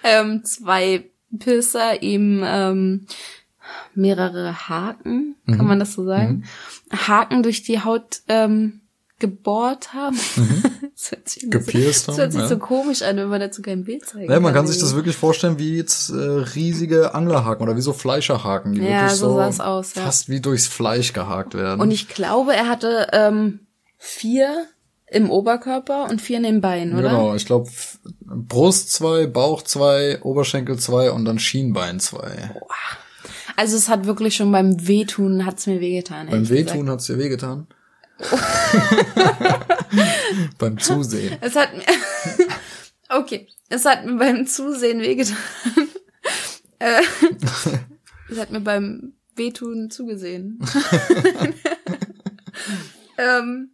[0.03, 3.07] ähm, zwei Pisser ihm ähm,
[3.93, 6.45] mehrere Haken, kann man das so sagen?
[6.91, 8.81] Haken durch die Haut ähm,
[9.19, 10.17] gebohrt haben.
[10.95, 12.59] das hört sich, Gepierst das hört sich haben, so ja.
[12.59, 15.15] komisch an, wenn man dazu kein Bild zeigen Ja, man kann kann sich das wirklich
[15.15, 19.63] vorstellen wie jetzt äh, riesige Anglerhaken oder wie so Fleischerhaken, die Ja, wirklich so so,
[19.63, 20.03] aus, ja.
[20.03, 21.79] fast wie durchs Fleisch gehakt werden.
[21.79, 23.61] Und ich glaube, er hatte ähm,
[23.97, 24.65] vier
[25.09, 27.09] im Oberkörper und vier in den Beinen, oder?
[27.09, 27.69] Genau, ich glaube
[28.25, 32.51] Brust zwei, Bauch zwei, Oberschenkel zwei und dann Schienbein zwei.
[33.55, 36.27] Also es hat wirklich schon beim Wehtun hat's mir wehgetan.
[36.27, 36.73] Beim ehrlich gesagt.
[36.73, 37.67] Wehtun hat's dir wehgetan?
[40.57, 41.37] Beim Zusehen.
[41.41, 41.83] Es hat mir
[43.09, 45.37] okay, es hat mir beim Zusehen wehgetan.
[46.79, 47.01] äh,
[48.29, 50.59] es hat mir beim Wehtun zugesehen.
[53.17, 53.71] ähm,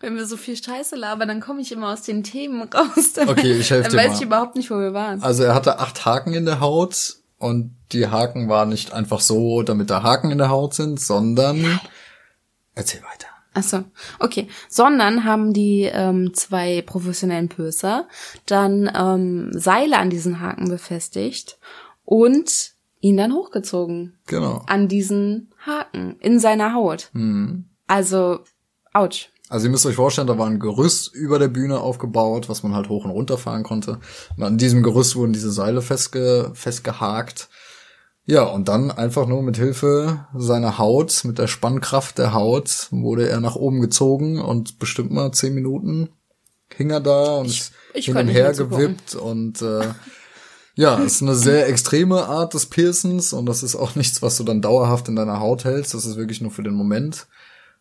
[0.00, 3.12] wenn wir so viel Scheiße labern, dann komme ich immer aus den Themen raus.
[3.14, 4.14] Dann, Okay, ich helf dann dir weiß mal.
[4.16, 5.22] ich überhaupt nicht, wo wir waren.
[5.22, 9.62] Also er hatte acht Haken in der Haut und die Haken waren nicht einfach so,
[9.62, 11.80] damit da Haken in der Haut sind, sondern
[12.74, 13.26] erzähl weiter.
[13.54, 13.84] Ach so,
[14.18, 14.48] okay.
[14.70, 18.08] Sondern haben die ähm, zwei professionellen Pöser
[18.46, 21.58] dann ähm, Seile an diesen Haken befestigt
[22.04, 24.62] und ihn dann hochgezogen Genau.
[24.66, 27.10] an diesen Haken in seiner Haut.
[27.86, 28.40] Also,
[28.94, 29.28] ouch.
[29.52, 32.74] Also ihr müsst euch vorstellen, da war ein Gerüst über der Bühne aufgebaut, was man
[32.74, 33.98] halt hoch und runter fahren konnte.
[34.36, 37.48] Und an diesem Gerüst wurden diese Seile festge festgehakt.
[38.24, 43.28] Ja, und dann einfach nur mit Hilfe seiner Haut, mit der Spannkraft der Haut, wurde
[43.28, 46.08] er nach oben gezogen und bestimmt mal zehn Minuten
[46.76, 49.88] hing er da und ist ich hin und her gewippt und äh,
[50.74, 54.44] ja, ist eine sehr extreme Art des Piercens und das ist auch nichts, was du
[54.44, 55.92] dann dauerhaft in deiner Haut hältst.
[55.92, 57.26] Das ist wirklich nur für den Moment.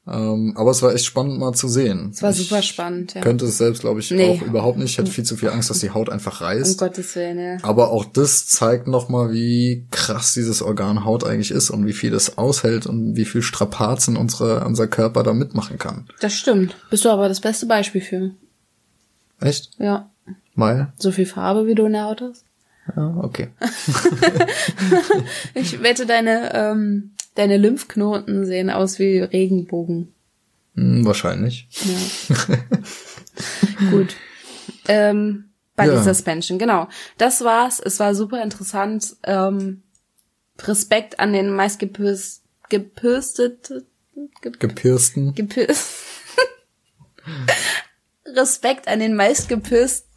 [0.07, 2.09] Ähm, aber es war echt spannend mal zu sehen.
[2.11, 3.21] Es war ich super spannend, ja.
[3.21, 4.29] Könnte es selbst, glaube ich, Nee.
[4.31, 4.89] auch überhaupt nicht.
[4.91, 6.79] Ich hätte viel zu viel Angst, dass die Haut einfach Um reißt.
[6.79, 7.57] Gottes Willen, ja.
[7.61, 12.15] aber auch das zeigt nochmal, wie krass dieses Organ Haut eigentlich ist und wie viel
[12.15, 16.07] es aushält und wie viel Strapazen unsere, unser Körper da mitmachen kann.
[16.19, 16.75] Das stimmt.
[16.89, 18.31] Bist du aber das beste Beispiel für.
[19.39, 19.69] Echt?
[19.77, 20.09] Ja.
[20.55, 20.93] Mal?
[20.97, 22.43] So viel Farbe, wie du in der Haut hast.
[22.95, 23.49] Ja, okay.
[25.53, 30.13] Ich wette, deine, ähm, deine Lymphknoten sehen aus wie Regenbogen.
[30.75, 31.67] Hm, wahrscheinlich.
[32.29, 32.57] Ja.
[33.91, 34.15] Gut.
[34.87, 36.03] Ähm, Body Ja.
[36.03, 36.87] Suspension, genau.
[37.17, 37.79] Das war's.
[37.79, 39.15] Es war super interessant.
[39.23, 39.83] Ähm,
[40.63, 43.71] Respekt an den meistgepürst, gepürstet,
[44.41, 45.33] ge, Gepiersten.
[45.33, 45.91] gepürst.
[48.25, 50.07] Respekt an den meistgepürst.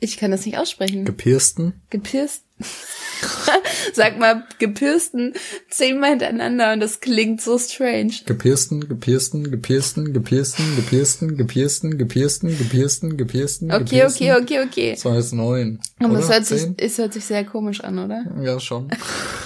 [0.00, 1.04] Ich kann das nicht aussprechen.
[1.04, 1.82] Gepiersten?
[1.90, 2.44] Gepierst.
[3.92, 5.34] Sag mal, gepürsten
[5.70, 8.12] zehnmal hintereinander und das klingt so strange.
[8.26, 14.92] Gepiersten, gepiersten, gepiersten, gepiersten, gepiersten, gepiersten, gepiersten, gepiersten, gepiersten, Okay, okay, okay, okay.
[14.94, 15.80] Das war jetzt neun.
[16.00, 18.24] Aber es hört, sich, es hört sich sehr komisch an, oder?
[18.40, 18.90] Ja, schon.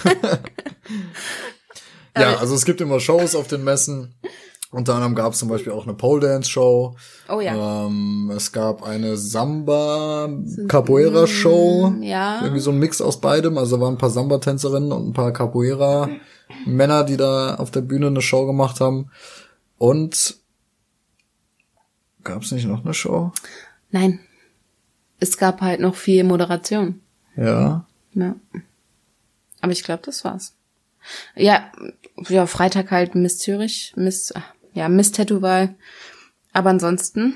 [2.17, 4.15] ja, also es gibt immer Shows auf den Messen.
[4.71, 6.97] Unter anderem gab es zum Beispiel auch eine Pole Dance Show.
[7.29, 7.87] Oh ja.
[7.87, 10.29] Ähm, es gab eine Samba
[10.69, 11.95] Capoeira Show.
[12.01, 12.43] Ja.
[12.43, 13.59] Irgendwie so ein Mix aus beidem.
[13.59, 16.09] Also da waren ein paar Samba-Tänzerinnen und ein paar Capoeira
[16.65, 19.11] Männer, die da auf der Bühne eine Show gemacht haben.
[19.79, 20.37] Und
[22.25, 23.33] gab es nicht noch eine Show?
[23.91, 24.21] Nein.
[25.21, 27.01] Es gab halt noch viel Moderation.
[27.37, 27.87] Ja.
[28.15, 28.35] Ja.
[29.61, 30.55] Aber ich glaube, das war's.
[31.35, 31.71] Ja,
[32.29, 34.43] ja, Freitag halt Miss Zürich, Miss, ah,
[34.77, 35.75] ja, Miss Tattoo-Wahl.
[36.53, 37.35] Aber ansonsten,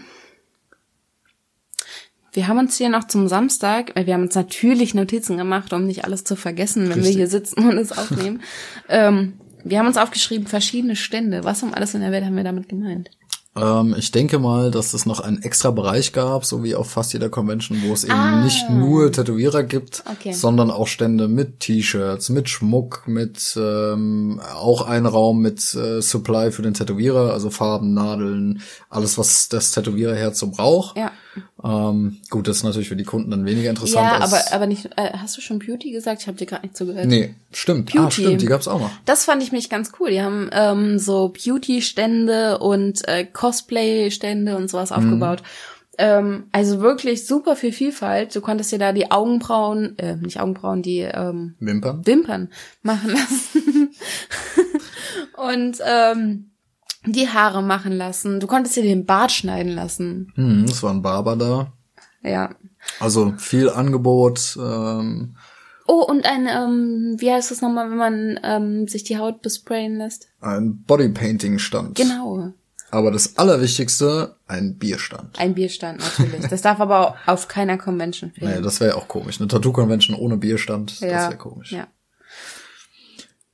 [2.32, 5.86] wir haben uns hier noch zum Samstag, weil wir haben uns natürlich Notizen gemacht, um
[5.86, 7.16] nicht alles zu vergessen, wenn wir Richtig.
[7.16, 8.42] hier sitzen und es aufnehmen.
[8.88, 9.32] ähm,
[9.64, 11.42] wir haben uns aufgeschrieben, verschiedene Stände.
[11.44, 13.10] Was um alles in der Welt haben wir damit gemeint?
[13.56, 17.12] Ähm, ich denke mal, dass es noch einen extra Bereich gab, so wie auf fast
[17.12, 18.44] jeder Convention, wo es eben Ah.
[18.44, 20.32] nicht nur Tätowierer gibt, Okay.
[20.32, 26.52] sondern auch Stände mit T-Shirts, mit Schmuck, mit ähm, auch ein Raum mit äh, Supply
[26.52, 30.96] für den Tätowierer, also Farben, Nadeln, alles, was das Tätowiererherz so braucht.
[30.96, 31.10] Ja.
[31.62, 34.06] Ähm, gut, das ist natürlich für die Kunden dann weniger interessant.
[34.06, 36.22] Ja, aber, aber nicht, äh, hast du schon Beauty gesagt?
[36.22, 37.06] Ich habe dir gerade nicht zugehört.
[37.06, 37.90] Nee, stimmt.
[37.94, 38.22] Ah, Beauty.
[38.22, 38.90] stimmt, die gab's auch noch.
[39.04, 40.10] Das fand ich mich ganz cool.
[40.10, 45.42] Die haben ähm, so Beauty-Stände und äh, Cosplay-Stände und sowas aufgebaut.
[45.96, 48.36] Ähm, also wirklich super viel Vielfalt.
[48.36, 52.06] Du konntest dir da die Augenbrauen, äh, nicht Augenbrauen, die ähm, Wimpern.
[52.06, 52.48] Wimpern
[52.82, 53.90] machen lassen.
[55.36, 56.50] und ähm,
[57.06, 58.40] die Haare machen lassen.
[58.40, 60.32] Du konntest dir den Bart schneiden lassen.
[60.34, 61.72] Hm, es war ein Barber da.
[62.22, 62.54] Ja.
[62.98, 64.58] Also viel Angebot.
[64.60, 65.34] Ähm,
[65.86, 69.96] Oh, und ein, ähm, wie heißt das nochmal, wenn man ähm, sich die Haut besprayen
[69.96, 70.28] lässt?
[70.40, 71.96] ein Bodypainting-Stand.
[71.96, 72.52] Genau.
[72.90, 75.38] Aber das Allerwichtigste, ein Bierstand.
[75.38, 76.46] Ein Bierstand natürlich.
[76.48, 78.50] Das darf aber auf keiner Convention fehlen.
[78.50, 79.40] Naja, das wäre ja auch komisch.
[79.40, 81.28] Eine Tattoo-Convention ohne Bierstand, das ja.
[81.28, 81.72] wäre komisch.
[81.72, 81.86] Ja.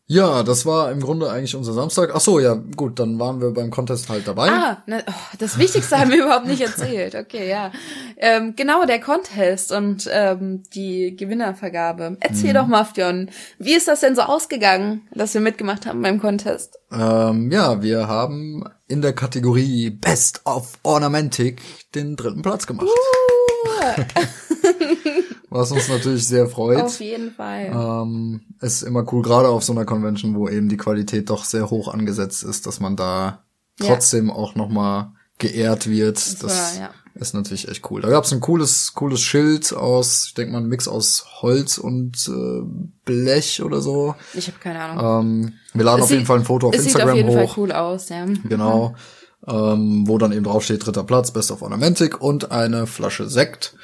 [0.09, 2.13] Ja, das war im Grunde eigentlich unser Samstag.
[2.15, 4.49] Ach so, ja, gut, dann waren wir beim Contest halt dabei.
[4.51, 7.17] Ah, ne, oh, das Wichtigste haben wir überhaupt nicht erzählt.
[7.17, 7.73] Okay, ja.
[8.17, 12.19] Ähm, genau, der Contest und ähm, die Gewinnervergabe.
[12.21, 12.55] Erzähl Mhm.
[12.55, 16.79] doch mal, Fionn, wie ist das denn so ausgegangen, dass wir mitgemacht haben beim Contest?
[16.93, 21.61] Ähm, ja, wir haben in der Kategorie Best of Ornamentic
[21.97, 22.87] den dritten Platz gemacht.
[25.57, 26.83] Was uns natürlich sehr freut.
[26.83, 27.71] Auf jeden Fall.
[27.73, 31.71] Ähm, ist immer cool, gerade auf so einer Convention, wo eben die Qualität doch sehr
[31.71, 33.43] hoch angesetzt ist, dass man da
[33.81, 33.87] Ja.
[33.89, 36.17] trotzdem auch nochmal geehrt wird.
[36.43, 36.43] Das,
[36.79, 36.91] war, ja.
[37.15, 38.01] ist natürlich echt cool.
[38.01, 42.27] Da gab's ein cooles, cooles Schild aus, ich denke mal, ein Mix aus Holz und
[42.29, 42.63] äh,
[43.05, 44.15] Blech oder so.
[44.35, 45.27] Ich habe keine Ahnung.
[45.27, 47.31] Ähm, wir laden Es auf jeden sieht- Fall ein Foto auf es Instagram sieht auf
[47.31, 47.55] jeden hoch.
[47.55, 48.25] Fall cool aus, ja.
[48.49, 48.95] Genau.
[49.47, 53.77] Ähm, wo dann eben draufsteht, dritter Platz, Best of Ornamentic und eine Flasche Sekt.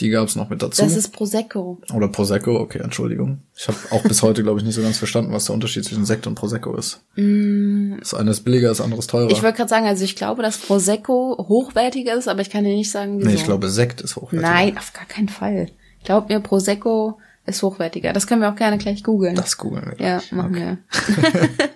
[0.00, 0.82] Die gab's noch mit dazu.
[0.82, 1.78] Das ist Prosecco.
[1.94, 3.40] Oder Prosecco, okay, Entschuldigung.
[3.54, 6.06] Ich habe auch bis heute, glaube ich, nicht so ganz verstanden, was der Unterschied zwischen
[6.06, 7.02] Sekt und Prosecco ist.
[7.14, 9.26] Das eine ist billiger, das andere ist teurer.
[9.26, 9.32] Mm.
[9.32, 12.74] Ich wollte gerade sagen, also ich glaube, dass Prosecco hochwertiger ist, aber ich kann dir
[12.74, 13.28] nicht sagen, wieso.
[13.28, 14.50] nee, ich glaube, Sekt ist hochwertiger.
[14.50, 15.68] Nein, auf gar keinen Fall.
[16.04, 18.12] Glaub mir, Prosecco ist hochwertiger.
[18.12, 19.34] Das können wir auch gerne gleich googeln.
[19.34, 20.04] Das googeln wir.
[20.04, 20.32] Ja, gleich.
[20.32, 20.78] machen wir.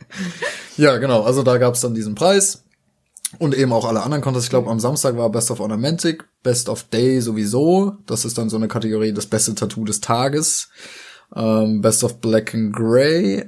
[0.76, 1.22] Ja, genau.
[1.22, 2.62] Also da gab's dann diesen Preis.
[3.38, 4.46] Und eben auch alle anderen Contests.
[4.46, 7.96] Ich glaube, am Samstag war Best of Ornamentic, Best of Day sowieso.
[8.06, 10.68] Das ist dann so eine Kategorie, das beste Tattoo des Tages.
[11.34, 13.44] Ähm, Best of Black and Grey,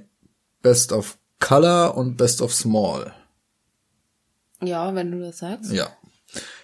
[0.62, 3.12] Best of Color und Best of Small.
[4.62, 5.72] Ja, wenn du das sagst.
[5.72, 5.88] Ja.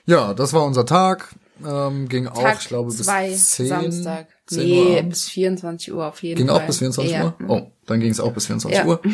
[0.07, 1.35] Ja, das war unser Tag.
[1.65, 4.27] Ähm, ging auch, Tag ich glaube, bis zwei, 10, Samstag.
[4.47, 6.61] 10 nee, bis 24 Uhr auf jeden Ging Fall.
[6.61, 7.25] auch bis 24 ja.
[7.25, 7.35] Uhr?
[7.49, 8.87] Oh, dann ging es auch bis 24 Ja.
[8.87, 9.01] Uhr.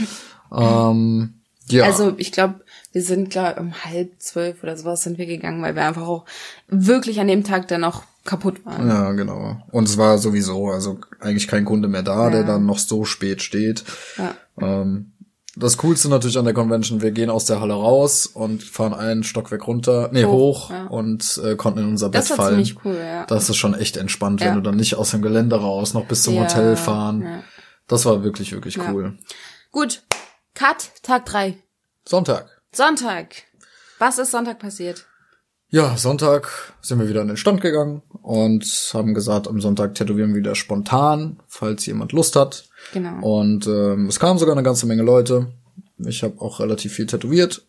[0.52, 1.39] Ähm,
[1.72, 1.84] ja.
[1.84, 2.60] Also ich glaube,
[2.92, 6.24] wir sind glaub, um halb zwölf oder sowas sind wir gegangen, weil wir einfach auch
[6.68, 8.88] wirklich an dem Tag dann noch kaputt waren.
[8.88, 9.62] Ja, genau.
[9.70, 13.42] Und es war sowieso, also eigentlich kein Kunde mehr da, der dann noch so spät
[13.42, 13.84] steht.
[14.18, 14.34] Ja.
[14.60, 15.12] Ähm,
[15.56, 19.24] das Coolste natürlich an der Convention, wir gehen aus der Halle raus und fahren einen
[19.24, 20.86] Stockwerk runter, nee, Hoch, hoch, ja.
[20.86, 22.64] und äh, konnten in unser Bett Das war fallen.
[22.64, 23.26] ziemlich cool, ja.
[23.26, 24.48] Das ist schon echt entspannt, Ja.
[24.48, 27.22] wenn du dann nicht aus dem Gelände raus noch bis zum Ja, Hotel fahren.
[27.22, 27.42] ja.
[27.88, 28.92] Das war wirklich, wirklich Ja.
[28.92, 29.18] cool.
[29.72, 30.02] Gut.
[30.54, 31.56] Cut, Tag drei.
[32.06, 32.60] Sonntag.
[32.72, 33.34] Sonntag.
[33.98, 35.06] Was ist Sonntag passiert?
[35.68, 36.48] Ja, Sonntag
[36.80, 40.56] sind wir wieder an den Stand gegangen und haben gesagt, am Sonntag tätowieren wir wieder
[40.56, 42.64] spontan, falls jemand Lust hat.
[42.92, 43.24] Genau.
[43.24, 45.52] Und ähm, es kamen sogar eine ganze Menge Leute.
[45.98, 47.62] Ich habe auch relativ viel tätowiert.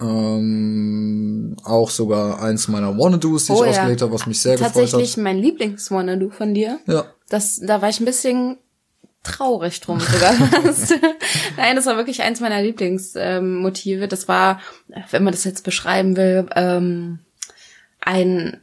[0.00, 3.80] Ähm, auch sogar eins meiner Wannadoos, die Oh ich ja.
[3.80, 5.22] ausgelegt habe, was mich sehr gefreut Tatsächlich hat.
[5.24, 6.78] mein Lieblings-Wannabe von dir.
[6.86, 8.56] Ja, Das, da war ich ein bisschen
[9.22, 10.34] traurig drum sogar.
[11.56, 14.02] Nein, das war wirklich eins meiner Lieblingsmotive.
[14.02, 14.60] Ähm, das war,
[15.10, 17.20] wenn man das jetzt beschreiben will, ähm,
[18.00, 18.60] ein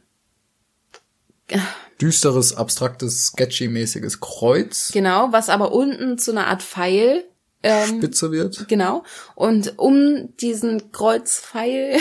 [2.00, 4.90] düsteres, abstraktes, sketchy-mäßiges Kreuz.
[4.92, 7.24] genau, was aber unten zu einer Art Pfeil
[7.62, 8.68] ähm, Spitze wird.
[8.68, 9.02] Genau.
[9.34, 11.96] Und um diesen Kreuzpfeil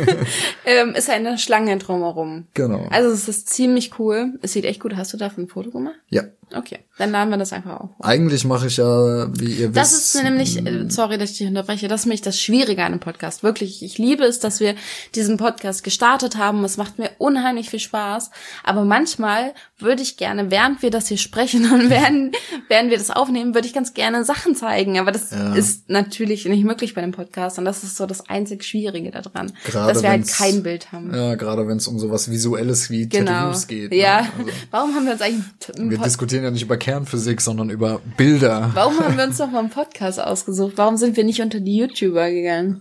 [0.64, 2.46] ähm, ist eine Schlange drumherum.
[2.54, 2.86] Genau.
[2.90, 4.38] Also es ist ziemlich cool.
[4.42, 4.96] Es sieht echt gut.
[4.96, 5.96] Hast du davon ein Foto gemacht?
[6.08, 6.24] Ja.
[6.54, 7.90] Okay, dann laden wir das einfach auf.
[8.00, 10.14] Eigentlich mache ich ja, wie ihr Das wisst.
[10.16, 13.00] ist nämlich, äh, sorry, dass ich dich unterbreche, das ist nämlich das Schwierige an einem
[13.00, 13.42] Podcast.
[13.42, 14.74] Wirklich, ich liebe es, dass wir
[15.14, 16.64] diesen Podcast gestartet haben.
[16.64, 18.30] Es macht mir unheimlich viel Spaß.
[18.64, 22.36] Aber manchmal würde ich gerne, während wir das hier sprechen und während,
[22.68, 24.98] während wir das aufnehmen, würde ich ganz gerne Sachen zeigen.
[24.98, 25.54] Aber das Ja.
[25.54, 27.58] ist natürlich nicht möglich bei einem Podcast.
[27.58, 29.52] Und das ist so das einzig Schwierige daran.
[29.64, 31.14] Gerade dass wir halt kein Bild haben.
[31.14, 33.30] Ja, gerade wenn es um sowas Visuelles wie Genau.
[33.30, 33.90] Tattoos geht.
[33.90, 33.96] ne?
[33.98, 34.16] Ja.
[34.18, 35.44] Also, Warum haben wir uns eigentlich
[35.76, 38.70] wir Pod- diskutieren ja nicht über Kernphysik, sondern über Bilder.
[38.74, 40.72] Warum haben wir uns noch mal einen Podcast ausgesucht?
[40.76, 42.80] Warum sind wir nicht unter die YouTuber gegangen?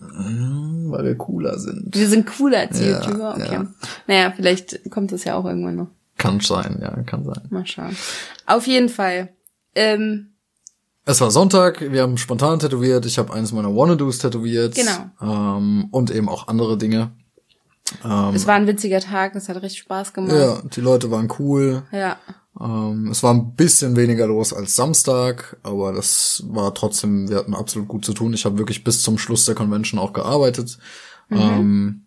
[0.91, 1.95] Weil wir cooler sind.
[1.95, 3.54] Wir sind cooler als die Ja, YouTuber, okay.
[3.54, 3.67] ja.
[4.08, 5.88] Naja, vielleicht kommt das ja auch irgendwann noch.
[6.17, 7.41] Kann sein, ja, kann sein.
[7.50, 7.95] Mal schauen.
[8.45, 9.30] Auf jeden Fall.
[9.76, 10.34] Ähm,
[11.06, 14.76] Es war Sonntag, wir haben spontan tätowiert, ich habe eines meiner Wannadoos tätowiert.
[14.76, 15.10] Genau.
[15.58, 17.12] Ähm, und eben auch andere Dinge.
[18.04, 20.34] Ähm, es war ein witziger Tag, es hat richtig Spaß gemacht.
[20.36, 21.84] ja, die Leute waren cool.
[21.91, 22.17] Ja.
[22.62, 27.56] Ähm, es war ein bisschen weniger los als Samstag, aber das war trotzdem, wir hatten
[27.56, 28.34] absolut gut zu tun.
[28.34, 30.78] Ich habe wirklich bis zum Schluss der Convention auch gearbeitet.
[31.30, 31.38] Mhm.
[31.39, 32.06] Ähm,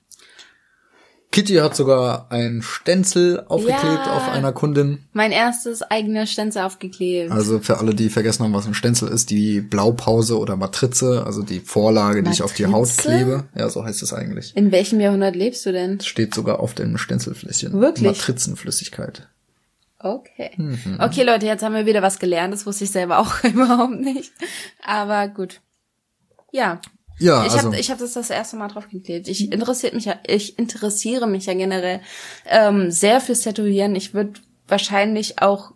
[1.31, 4.17] Kitty hat sogar ein Stenzel aufgeklebt Ja.
[4.19, 4.99] auf einer Kundin.
[5.15, 7.31] Mein erstes eigener Stenzel aufgeklebt.
[7.33, 11.43] Also für alle, die vergessen haben, was ein Stenzel ist, die Blaupause oder Matrize, also
[11.43, 13.03] die Vorlage, die ich auf die Haut Matrize?
[13.09, 13.45] klebe.
[13.57, 14.55] Ja, so heißt es eigentlich.
[14.55, 16.01] In welchem Jahrhundert lebst du denn?
[16.01, 17.81] Steht sogar auf dem Stenzelfläschchen.
[17.81, 18.05] Wirklich?
[18.09, 19.27] Matrizenflüssigkeit.
[20.03, 20.53] Okay.
[20.57, 20.99] Mhm.
[21.01, 22.53] Okay, Leute, jetzt haben wir wieder was gelernt.
[22.53, 24.33] Das wusste ich selber auch überhaupt nicht.
[24.83, 25.61] Aber gut.
[26.51, 26.81] Ja.
[27.19, 29.29] Ja, Ich also habe ich hab das das erste Mal drauf geklebt.
[29.29, 32.01] Ich interessiert mich ja, ich interessiere mich ja generell
[32.47, 33.95] ähm, sehr fürs Tätowieren.
[33.95, 35.73] Ich würde wahrscheinlich auch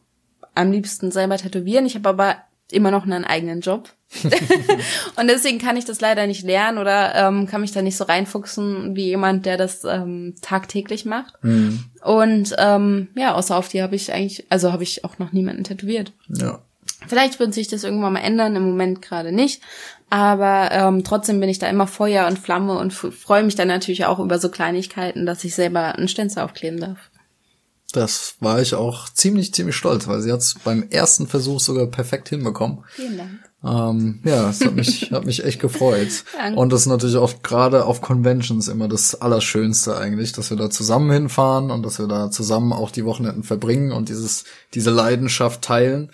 [0.55, 1.87] am liebsten selber tätowieren.
[1.87, 2.37] Ich habe aber
[2.71, 3.91] immer noch einen eigenen Job.
[5.16, 8.05] und deswegen kann ich das leider nicht lernen oder ähm, kann mich da nicht so
[8.05, 11.35] reinfuchsen wie jemand, der das ähm, tagtäglich macht.
[11.42, 11.85] Mhm.
[12.03, 15.64] Und ähm, ja, außer auf die habe ich eigentlich, also habe ich auch noch niemanden
[15.64, 16.12] tätowiert.
[16.29, 16.61] ja.
[17.07, 19.61] Vielleicht wird sich das irgendwann mal ändern, im Moment gerade nicht.
[20.09, 24.07] Aber ähm, trotzdem bin ich da immer Feuer und Flamme und freue mich dann natürlich
[24.07, 27.11] auch über so Kleinigkeiten, dass ich selber einen Stenzel aufkleben darf.
[27.92, 31.87] Das war ich auch ziemlich, ziemlich stolz, weil sie hat es beim ersten Versuch sogar
[31.87, 32.85] perfekt hinbekommen.
[32.88, 33.45] Vielen Dank.
[33.64, 36.25] Ähm, ja, es hat mich, hat mich echt gefreut.
[36.37, 36.59] Danke.
[36.59, 40.71] Und das ist natürlich auch gerade auf Conventions immer das Allerschönste eigentlich, dass wir da
[40.71, 45.62] zusammen hinfahren und dass wir da zusammen auch die Wochenenden verbringen und dieses, diese Leidenschaft
[45.62, 46.11] teilen.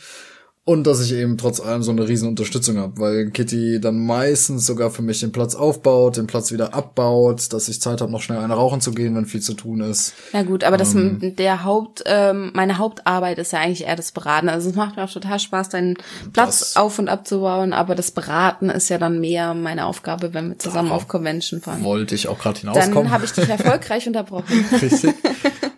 [0.64, 4.64] Und dass ich eben trotz allem so eine riesen Unterstützung habe, weil Kitty dann meistens
[4.64, 8.22] sogar für mich den Platz aufbaut, den Platz wieder abbaut, dass ich Zeit habe, noch
[8.22, 10.12] schnell eine rauchen zu gehen, wenn viel zu tun ist.
[10.32, 11.34] Na gut, aber das Ähm.
[11.36, 14.48] der Haupt, ähm, meine Hauptarbeit ist ja eigentlich eher das Beraten.
[14.48, 15.96] Also es macht mir auch total Spaß, deinen
[16.32, 20.50] Platz Das- auf und abzubauen, aber das Beraten ist ja dann mehr meine Aufgabe, wenn
[20.50, 21.82] wir zusammen auf Convention fahren.
[21.82, 23.10] Wollte ich auch gerade Dann hinauskommen.
[23.10, 24.64] habe ich dich erfolgreich unterbrochen.
[24.80, 25.12] Richtig.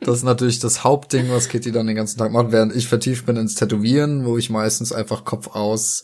[0.06, 3.24] Das ist natürlich das Hauptding, was Kitty dann den ganzen Tag macht, während ich vertieft
[3.24, 6.02] bin ins Tätowieren, wo ich meistens einfach Kopf aus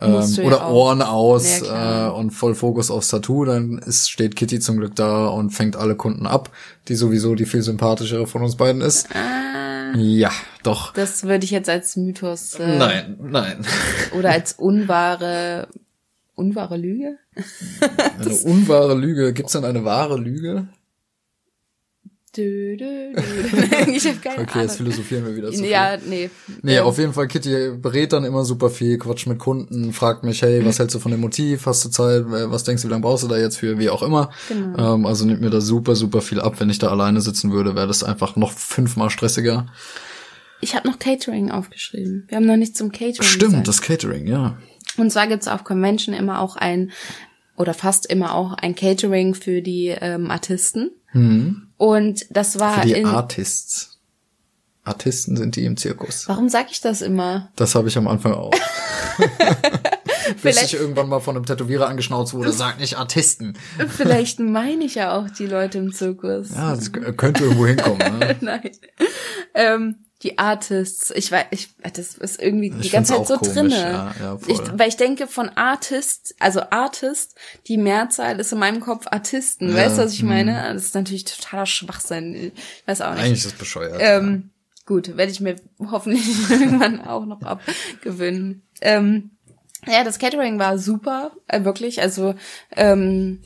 [0.00, 0.72] ähm, ja oder auch.
[0.72, 4.94] Ohren aus Ja, äh, und voll Fokus aufs Tattoo, dann ist, steht Kitty zum Glück
[4.96, 6.50] da und fängt alle Kunden ab,
[6.88, 9.08] die sowieso die viel sympathischere von uns beiden ist.
[9.14, 10.30] Ah, Ja,
[10.64, 10.92] doch.
[10.94, 13.64] das würde ich jetzt als Mythos äh, Nein, nein.
[14.18, 15.68] oder als unwahre
[16.34, 17.18] unwahre Lüge.
[18.20, 19.32] Eine unwahre Lüge.
[19.32, 20.68] Gibt's denn eine wahre Lüge?
[22.36, 23.20] Dö, dö, dö.
[23.92, 24.76] ich habe keine Okay, jetzt Ahnung.
[24.76, 25.70] philosophieren wir wieder zu viel.
[25.70, 26.30] Ja, nee.
[26.62, 30.24] Nee, Ähm, auf jeden Fall, Kitty berät dann immer super viel, quatscht mit Kunden, fragt
[30.24, 31.66] mich, hey, was hältst du von dem Motiv?
[31.66, 32.22] Hast du Zeit?
[32.26, 33.78] Äh, Was denkst du, wie lange brauchst du da jetzt für?
[33.78, 34.30] Wie auch immer.
[34.48, 34.94] Genau.
[34.96, 36.60] Ähm, also nimmt mir da super, super viel ab.
[36.60, 39.66] Wenn ich da alleine sitzen würde, wäre das einfach noch fünfmal stressiger.
[40.60, 42.24] Ich habe noch Catering aufgeschrieben.
[42.28, 43.68] Wir haben noch nicht zum Catering Stimmt, gesagt.
[43.68, 44.58] das Catering, ja.
[44.96, 46.90] Und zwar gibt's auf Convention immer auch ein,
[47.56, 50.90] oder fast immer auch ein Catering für die ähm, Artisten.
[51.78, 53.06] Und das war Für die in.
[53.06, 53.98] Artists.
[54.84, 56.28] Artisten sind die im Zirkus.
[56.28, 57.50] Warum sag ich das immer?
[57.56, 58.52] Das habe ich am Anfang auch.
[60.42, 63.54] Bis ich irgendwann mal von einem Tätowierer angeschnauzt wurde, sag nicht Artisten.
[63.88, 66.50] Vielleicht meine ich ja auch die Leute im Zirkus.
[66.54, 68.18] Ja, das könnte irgendwo hinkommen.
[68.18, 68.36] Ne?
[68.40, 68.70] Nein.
[69.54, 71.12] Ähm, die Artists.
[71.12, 73.76] Ich weiß, ich, das ist irgendwie die Ich ganze Zeit so komisch, drinne.
[73.76, 77.36] ja, ja, ich, weil ich denke von Artist, also Artist,
[77.68, 79.72] die Mehrzahl ist in meinem Kopf Artisten.
[79.72, 80.72] weißt du, was ich meine?
[80.74, 82.34] Das ist natürlich totaler Schwachsinn.
[82.34, 82.52] Ich
[82.86, 83.22] weiß auch nicht.
[83.22, 83.98] Eigentlich ist das bescheuert.
[84.00, 84.50] Ähm,
[84.86, 85.56] gut, werde ich mir
[85.90, 88.62] hoffentlich irgendwann auch noch abgewöhnen.
[88.80, 89.30] Ähm,
[89.86, 92.02] ja, das Catering war super, äh, wirklich.
[92.02, 92.34] Also
[92.74, 93.40] ähm,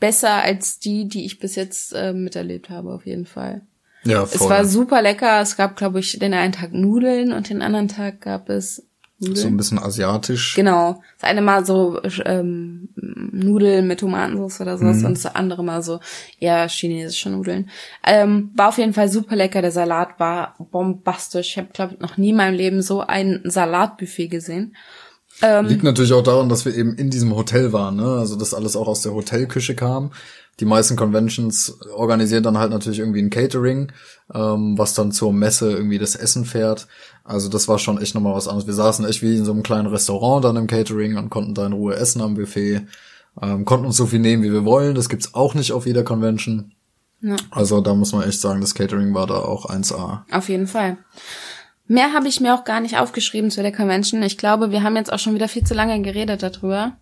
[0.00, 3.66] besser als die, die ich bis jetzt äh, miterlebt habe, auf jeden Fall.
[4.08, 5.40] Ja, Es war super lecker.
[5.40, 8.82] Es gab, glaube ich, den einen Tag Nudeln und den anderen Tag gab es
[9.18, 9.36] Nudeln.
[9.36, 10.54] so ein bisschen asiatisch.
[10.54, 11.02] Genau.
[11.20, 16.00] Das eine Mal so ähm, Nudeln mit Tomatensauce oder sowas und das andere Mal so
[16.40, 17.68] eher chinesische Nudeln.
[18.06, 19.60] Ähm, war auf jeden Fall super lecker.
[19.60, 21.48] Der Salat war bombastisch.
[21.48, 24.74] Ich habe, glaube ich, noch nie in meinem Leben so ein Salatbuffet gesehen.
[25.40, 28.18] Liegt natürlich auch daran, dass wir eben in diesem Hotel waren, ne?
[28.18, 30.10] Also dass alles auch aus der Hotelküche kam.
[30.60, 33.92] Die meisten Conventions organisieren dann halt natürlich irgendwie ein Catering,
[34.34, 36.88] ähm, was dann zur Messe irgendwie das Essen fährt.
[37.24, 38.66] Also das war schon echt nochmal was anderes.
[38.66, 41.66] Wir saßen echt wie in so einem kleinen Restaurant dann im Catering und konnten da
[41.66, 42.82] in Ruhe essen am Buffet.
[43.40, 44.94] Ähm, konnten uns so viel nehmen, wie wir wollen.
[44.94, 46.72] Das gibt's auch nicht auf jeder Convention.
[47.20, 47.36] Ja.
[47.50, 50.22] Also da muss man echt sagen, das Catering war da auch 1A.
[50.30, 50.98] Auf jeden Fall.
[51.86, 54.22] Mehr habe ich mir auch gar nicht aufgeschrieben zu der Convention.
[54.22, 56.96] Ich glaube, wir haben jetzt auch schon wieder viel zu lange geredet darüber.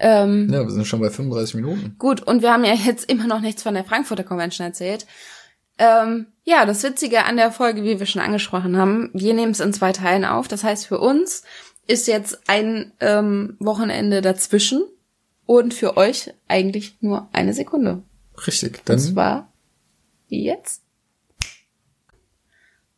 [0.00, 1.94] Ähm, Ja, wir sind schon bei 35 Minuten.
[1.98, 5.06] Gut, und wir haben ja jetzt immer noch nichts von der Frankfurter Convention erzählt.
[5.78, 9.60] Ähm, ja, das Witzige an der Folge, wie wir schon angesprochen haben, wir nehmen es
[9.60, 10.48] in zwei Teilen auf.
[10.48, 11.42] Das heißt, für uns
[11.86, 14.82] ist jetzt ein ähm, Wochenende dazwischen
[15.46, 18.02] und für euch eigentlich nur eine Sekunde.
[18.46, 19.52] Richtig, Und denn zwar
[20.28, 20.82] jetzt.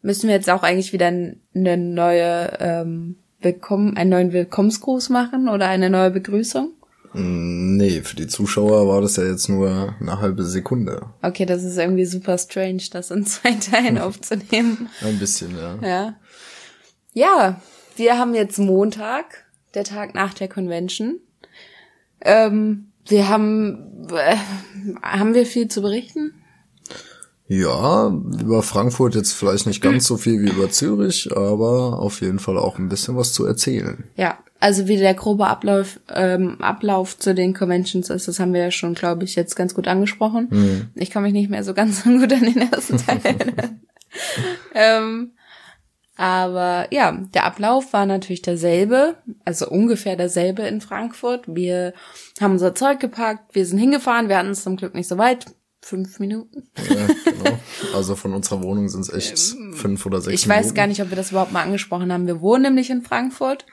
[0.03, 5.69] Müssen wir jetzt auch eigentlich wieder eine neue ähm, Willkommen, einen neuen Willkommensgruß machen oder
[5.69, 6.73] eine neue Begrüßung?
[7.14, 11.07] Nee, für die Zuschauer war das ja jetzt nur eine halbe Sekunde.
[11.20, 14.89] Okay, das ist irgendwie super strange, das in zwei Teilen aufzunehmen.
[15.03, 15.76] Ein bisschen, ja.
[15.82, 16.14] Ja.
[17.12, 17.61] Ja,
[17.97, 21.20] wir haben jetzt Montag, der Tag nach der Convention.
[22.22, 24.37] Ähm, wir haben, äh,
[25.03, 26.32] haben wir viel zu berichten?
[27.53, 32.38] Ja, über Frankfurt jetzt vielleicht nicht ganz so viel wie über Zürich, aber auf jeden
[32.38, 34.05] Fall auch ein bisschen was zu erzählen.
[34.16, 38.62] Ja, also wie der grobe Ablauf, ähm, Ablauf zu den Conventions ist, das haben wir
[38.62, 40.48] ja schon, glaube ich, jetzt ganz gut angesprochen.
[40.50, 40.88] Mhm.
[40.94, 43.80] Ich kann mich nicht mehr so ganz so gut an den ersten Teil erinnern.
[44.74, 45.32] ähm,
[46.16, 51.44] aber ja, der Ablauf war natürlich derselbe, also ungefähr derselbe in Frankfurt.
[51.48, 51.92] Wir
[52.40, 55.46] haben unser Zeug gepackt, wir sind hingefahren, wir hatten es zum Glück nicht so weit.
[55.85, 56.68] Fünf Minuten.
[56.89, 57.59] Ja, genau.
[57.95, 59.39] Also von unserer Wohnung sind es echt
[59.72, 60.64] fünf oder sechs Ich Minuten.
[60.64, 62.26] weiß gar nicht, ob wir das überhaupt mal angesprochen haben.
[62.28, 63.66] Wir wohnen nämlich in Frankfurt.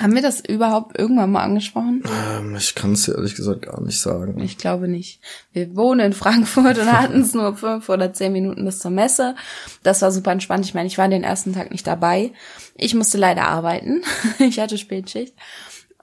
[0.00, 2.02] Haben wir das überhaupt irgendwann mal angesprochen?
[2.36, 4.40] Ähm, ich kann es dir ehrlich gesagt gar nicht sagen.
[4.40, 5.20] Ich glaube nicht.
[5.52, 9.36] Wir wohnen in Frankfurt und hatten es nur fünf oder zehn Minuten bis zur Messe.
[9.84, 10.64] Das war super entspannt.
[10.66, 12.32] Ich meine, ich war den ersten Tag nicht dabei.
[12.74, 14.02] Ich musste leider arbeiten.
[14.40, 15.34] Ich hatte Spätschicht.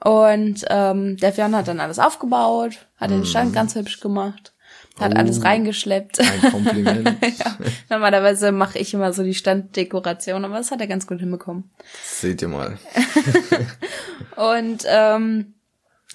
[0.02, 4.51] Und ähm, der Fionn hat dann alles aufgebaut, hat den Stand ganz hübsch gemacht,
[4.98, 5.18] hat Oh.
[5.18, 6.20] alles reingeschleppt.
[6.20, 7.08] Ein Kompliment.
[7.38, 7.56] ja.
[7.90, 11.70] Normalerweise mache ich immer so die Standdekoration, aber das hat er ganz gut hinbekommen.
[12.04, 12.78] Seht ihr mal.
[14.36, 15.54] Und ähm,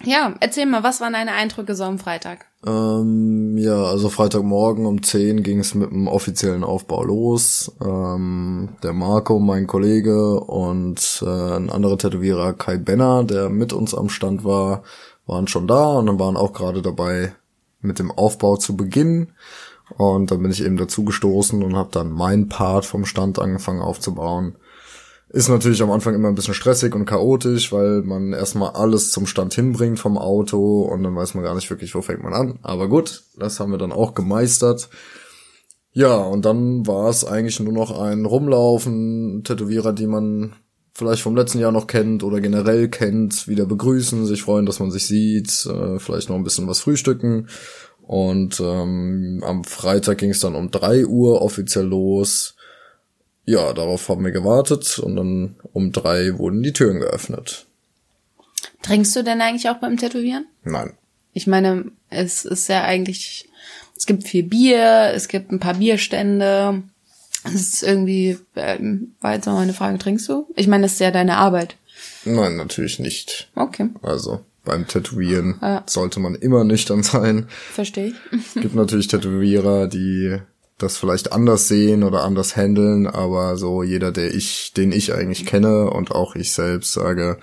[0.03, 2.45] ja, erzähl mal, was waren deine Eindrücke so am Freitag?
[2.65, 7.71] Ähm, ja, also Freitagmorgen um 10 ging es mit dem offiziellen Aufbau los.
[7.84, 13.95] Ähm, der Marco, mein Kollege und äh, ein anderer Tätowierer, Kai Benner, der mit uns
[13.95, 14.84] am Stand war,
[15.25, 17.34] waren schon da und dann waren auch gerade dabei,
[17.82, 19.34] mit dem Aufbau zu beginnen.
[19.97, 23.82] Und dann bin ich eben dazu gestoßen und habe dann meinen Part vom Stand angefangen
[23.82, 24.57] aufzubauen.
[25.30, 29.25] Ist natürlich am Anfang immer ein bisschen stressig und chaotisch, weil man erstmal alles zum
[29.25, 32.59] Stand hinbringt vom Auto und dann weiß man gar nicht wirklich, wo fängt man an.
[32.61, 34.89] Aber gut, das haben wir dann auch gemeistert.
[35.91, 40.53] Ja, und dann war es eigentlich nur noch ein Rumlaufen, Tätowierer, die man
[40.98, 44.89] vielleicht vom letzten Jahr noch kennt oder generell kennt, wieder begrüßen, sich freuen, dass man
[44.89, 47.50] sich sieht, äh, vielleicht noch ein bisschen was frühstücken.
[48.02, 52.56] Und ähm, am Freitag ging es dann um drei Uhr offiziell los.
[53.45, 57.68] Ja, darauf haben wir gewartet und dann um drei wurden die Türen geöffnet.
[58.82, 60.48] Trinkst du denn eigentlich auch beim Tätowieren?
[60.64, 60.93] Nein.
[61.34, 63.48] Ich meine, es ist ja eigentlich,
[63.95, 66.82] es gibt viel Bier, es gibt ein paar Bierstände.
[67.54, 70.48] Es ist irgendwie, ähm, war jetzt noch meine Frage, trinkst du?
[70.56, 71.76] Ich meine, das ist ja deine Arbeit.
[72.26, 73.50] Nein, natürlich nicht.
[73.56, 75.84] Okay, Also beim Tätowieren Ja.
[75.88, 77.48] sollte man immer nüchtern sein.
[77.74, 78.16] verstehe ich.
[78.56, 80.38] Es gibt natürlich Tätowierer, die
[80.78, 85.45] das vielleicht anders sehen oder anders handeln, aber so jeder, der ich, den ich eigentlich
[85.45, 87.38] kenne und auch ich selbst sage,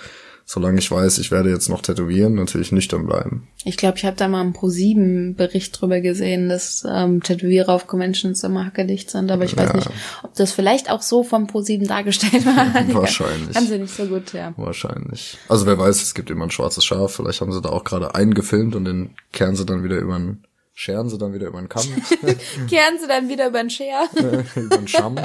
[0.47, 3.49] solange ich weiß, ich werde jetzt noch tätowieren, natürlich nüchtern bleiben.
[3.65, 8.45] Ich glaube, ich habe da mal einen Pro-7-Bericht drüber gesehen, dass ähm, Tätowierer auf Conventions
[8.45, 9.77] immer hackedicht sind, aber ich weiß Ja.
[9.77, 9.91] nicht,
[10.23, 12.67] ob das vielleicht auch so vom Pro-7 dargestellt war.
[12.95, 13.55] Wahrscheinlich.
[13.55, 14.53] Kann sie nicht so gut, ja.
[14.57, 15.39] Wahrscheinlich.
[15.49, 18.15] Also wer weiß, es gibt immer ein schwarzes Schaf, vielleicht haben sie da auch gerade
[18.15, 21.59] einen gefilmt und den kehren sie dann wieder über den, scheren sie dann wieder über
[21.61, 21.85] den Kamm,
[22.69, 24.09] Kehren sie dann wieder über den Share.
[24.57, 25.17] über den Scham.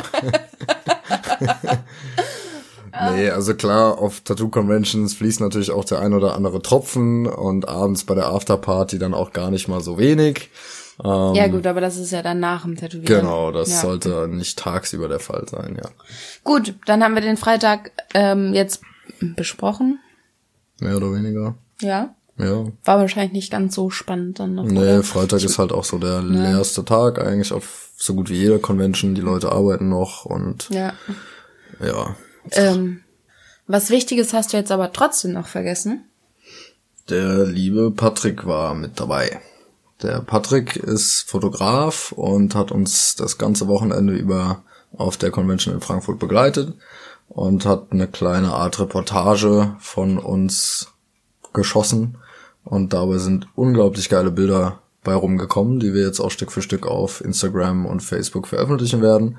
[2.92, 8.04] Nee, also klar, auf Tattoo-Conventions fließt natürlich auch der ein oder andere Tropfen und abends
[8.04, 10.50] bei der Afterparty dann auch gar nicht mal so wenig.
[11.04, 13.22] Ähm, ja gut, aber das ist ja dann nach dem Tätowieren.
[13.22, 13.82] Genau, das ja.
[13.82, 15.90] sollte nicht tagsüber der Fall sein, ja.
[16.44, 18.82] Gut, dann haben wir den Freitag ähm, jetzt
[19.22, 20.00] besprochen.
[20.80, 21.56] Mehr oder weniger.
[21.82, 22.16] Ja.
[22.38, 22.66] Ja.
[22.86, 24.64] War wahrscheinlich nicht ganz so spannend dann noch.
[24.64, 25.04] Nee, oder?
[25.04, 29.14] Freitag ist halt auch so der leerste Tag eigentlich auf so gut wie jeder Convention.
[29.14, 30.94] Die Leute arbeiten noch und Ja.
[31.82, 32.16] ja.
[32.52, 33.02] Ähm,
[33.68, 36.06] was Wichtiges hast du jetzt aber trotzdem noch vergessen.
[37.10, 39.42] Der liebe Patrick war mit dabei.
[40.02, 44.64] Der Patrick ist Fotograf und hat uns das ganze Wochenende über
[44.98, 46.74] auf der Convention in Frankfurt begleitet
[47.28, 50.94] und hat eine kleine Art Reportage von uns
[51.54, 52.18] geschossen.
[52.64, 56.86] Und dabei sind unglaublich geile Bilder bei rumgekommen, die wir jetzt auch Stück für Stück
[56.86, 59.38] auf Instagram und Facebook veröffentlichen werden.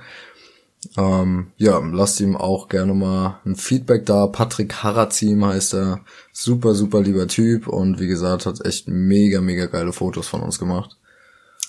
[0.97, 4.27] Ähm, ja, lasst ihm auch gerne mal ein Feedback da.
[4.27, 6.01] Patrick Harazim heißt er.
[6.33, 10.59] Super, super lieber Typ und wie gesagt, hat echt mega, mega geile Fotos von uns
[10.59, 10.97] gemacht.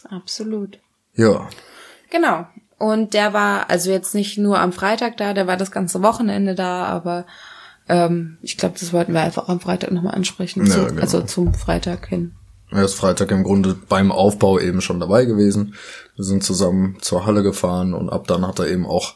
[0.10, 0.80] Absolut.
[1.14, 1.50] Ja,
[2.12, 2.46] Genau.
[2.78, 6.56] Und der war also jetzt nicht nur am Freitag da, der war das ganze Wochenende
[6.56, 7.26] da, aber
[7.88, 10.66] ähm, ich glaube, das wollten wir einfach am Freitag nochmal ansprechen.
[10.66, 11.02] Ja, zu, genau.
[11.02, 12.34] Also zum Freitag hin.
[12.72, 15.76] er ist Freitag im Grunde beim Aufbau eben schon dabei gewesen.
[16.22, 19.16] Wir sind zusammen zur Halle gefahren und ab dann hat er eben auch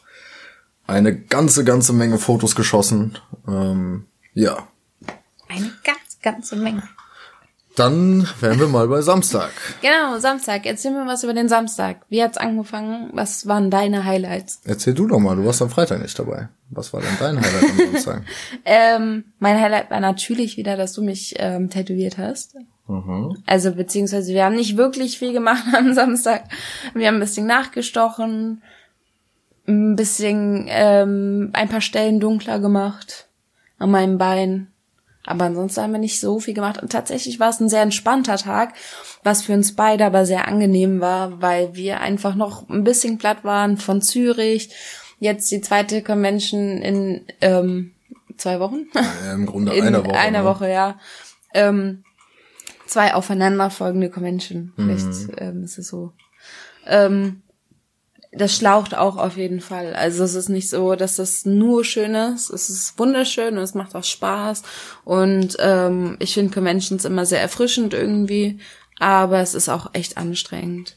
[0.88, 3.16] eine ganze, ganze Menge Fotos geschossen.
[3.46, 4.66] Ähm, ja,
[5.48, 6.82] Eine ganz, ganze Menge.
[7.76, 9.52] Dann wären wir mal bei Samstag.
[9.82, 10.66] Genau, Samstag.
[10.66, 12.04] Erzähl mir was über den Samstag.
[12.08, 13.10] Wie hat's angefangen?
[13.12, 14.62] Was waren deine Highlights?
[14.64, 16.48] Erzähl du doch mal, du warst am Freitag nicht dabei.
[16.70, 18.22] Was war denn dein Highlight am Samstag?
[18.64, 22.56] Ähm, mein Highlight war natürlich wieder, dass du mich ähm, tätowiert hast.
[22.88, 23.36] Mhm.
[23.46, 26.44] Also beziehungsweise wir haben nicht wirklich viel gemacht am Samstag.
[26.94, 28.62] Wir haben ein bisschen nachgestochen,
[29.66, 33.26] ein bisschen ähm, ein paar Stellen dunkler gemacht
[33.78, 34.68] an meinem Bein.
[35.26, 36.80] Aber ansonsten haben wir nicht so viel gemacht.
[36.80, 38.74] Und tatsächlich war es ein sehr entspannter Tag,
[39.24, 43.42] was für uns beide aber sehr angenehm war, weil wir einfach noch ein bisschen platt
[43.42, 44.70] waren von Zürich.
[45.18, 47.92] Jetzt die zweite Convention in ähm,
[48.36, 48.86] zwei Wochen.
[48.94, 50.16] Ja, Im Grunde in einer Woche.
[50.16, 50.44] einer ne?
[50.44, 51.00] Woche, ja.
[51.54, 52.04] Ähm,
[52.86, 54.72] zwei aufeinanderfolgende Convention.
[54.76, 54.84] Mhm.
[54.84, 56.12] Vielleicht ähm, ist es so.
[56.86, 57.42] Ähm,
[58.32, 59.94] das schlaucht auch auf jeden Fall.
[59.94, 62.50] Also es ist nicht so, dass das nur schön ist.
[62.50, 64.62] Es ist wunderschön und es macht auch Spaß.
[65.04, 68.58] Und ähm, ich finde Conventions immer sehr erfrischend irgendwie,
[68.98, 70.96] aber es ist auch echt anstrengend.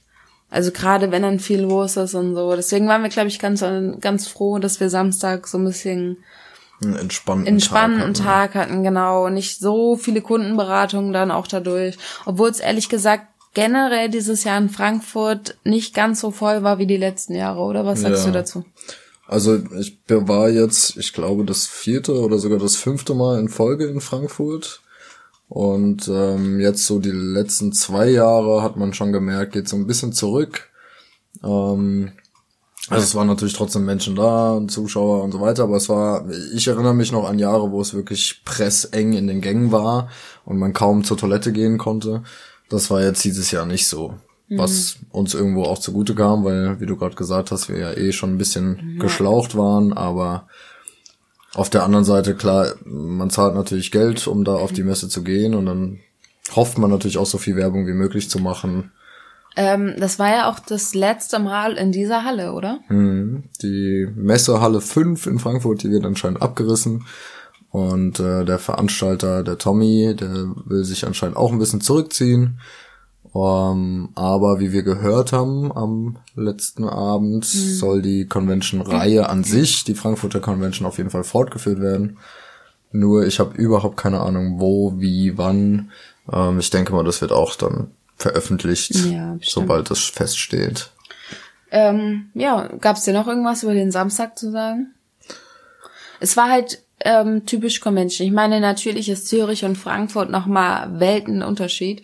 [0.49, 2.55] Also gerade wenn dann viel los ist und so.
[2.55, 3.63] Deswegen waren wir, glaube ich, ganz,
[3.99, 6.17] ganz froh, dass wir Samstag so ein bisschen
[6.82, 8.53] Einen entspannten, entspannten Tag.
[8.53, 9.30] Tag hatten, genau.
[9.30, 11.97] Nicht so viele Kundenberatungen dann auch dadurch.
[12.25, 16.88] Obwohl es ehrlich gesagt generell dieses Jahr in Frankfurt nicht ganz so voll war wie
[16.88, 17.86] die letzten Jahre, oder?
[17.86, 18.32] Was sagst Ja.
[18.32, 18.65] du dazu?
[19.27, 23.86] Also ich war jetzt, ich glaube, das vierte oder sogar das fünfte Mal in Folge
[23.88, 24.82] in Frankfurt.
[25.47, 29.88] Und ähm, jetzt so die letzten zwei Jahre hat man schon gemerkt, geht so ein
[29.88, 30.69] bisschen zurück.
[31.43, 32.11] Ähm,
[32.88, 36.25] also es waren natürlich trotzdem Menschen da, und Zuschauer und so weiter, aber es war,
[36.53, 40.09] ich erinnere mich noch an Jahre, wo es wirklich presseng in den Gängen war
[40.45, 42.23] und man kaum zur Toilette gehen konnte.
[42.69, 44.15] Das war jetzt dieses Jahr nicht so.
[44.51, 48.11] Was uns irgendwo auch zugute kam, weil, wie du gerade gesagt hast, wir ja eh
[48.11, 50.47] schon ein bisschen geschlaucht waren, aber
[51.53, 55.23] auf der anderen Seite, klar, man zahlt natürlich Geld, um da auf die Messe zu
[55.23, 55.99] gehen und dann
[56.55, 58.91] hofft man natürlich auch so viel Werbung wie möglich zu machen.
[59.60, 62.80] Ähm, das war ja auch das letzte Mal in dieser Halle, oder?
[62.88, 63.43] Mhm.
[63.62, 67.05] Die Messehalle 5 in Frankfurt, die wird anscheinend abgerissen.
[67.70, 72.62] Und äh, der Veranstalter, der Tommy, der will sich anscheinend auch ein bisschen zurückziehen.
[73.36, 79.93] Ähm, aber wie wir gehört haben am letzten Abend, soll die Convention-Reihe an sich, die
[79.93, 82.18] Frankfurter Convention, auf jeden Fall fortgeführt werden.
[82.93, 85.91] Nur ich habe überhaupt keine Ahnung, wo, wie, wann.
[86.32, 90.91] Ähm, ich denke mal, das wird auch dann veröffentlicht, Ja, sobald das feststeht.
[91.72, 94.93] Ähm, ja, gab's dir noch irgendwas über den Samstag zu sagen?
[96.20, 98.28] Es war halt ähm, typisch Convention.
[98.28, 102.03] Ich meine, natürlich ist Zürich und Frankfurt nochmal Weltenunterschied.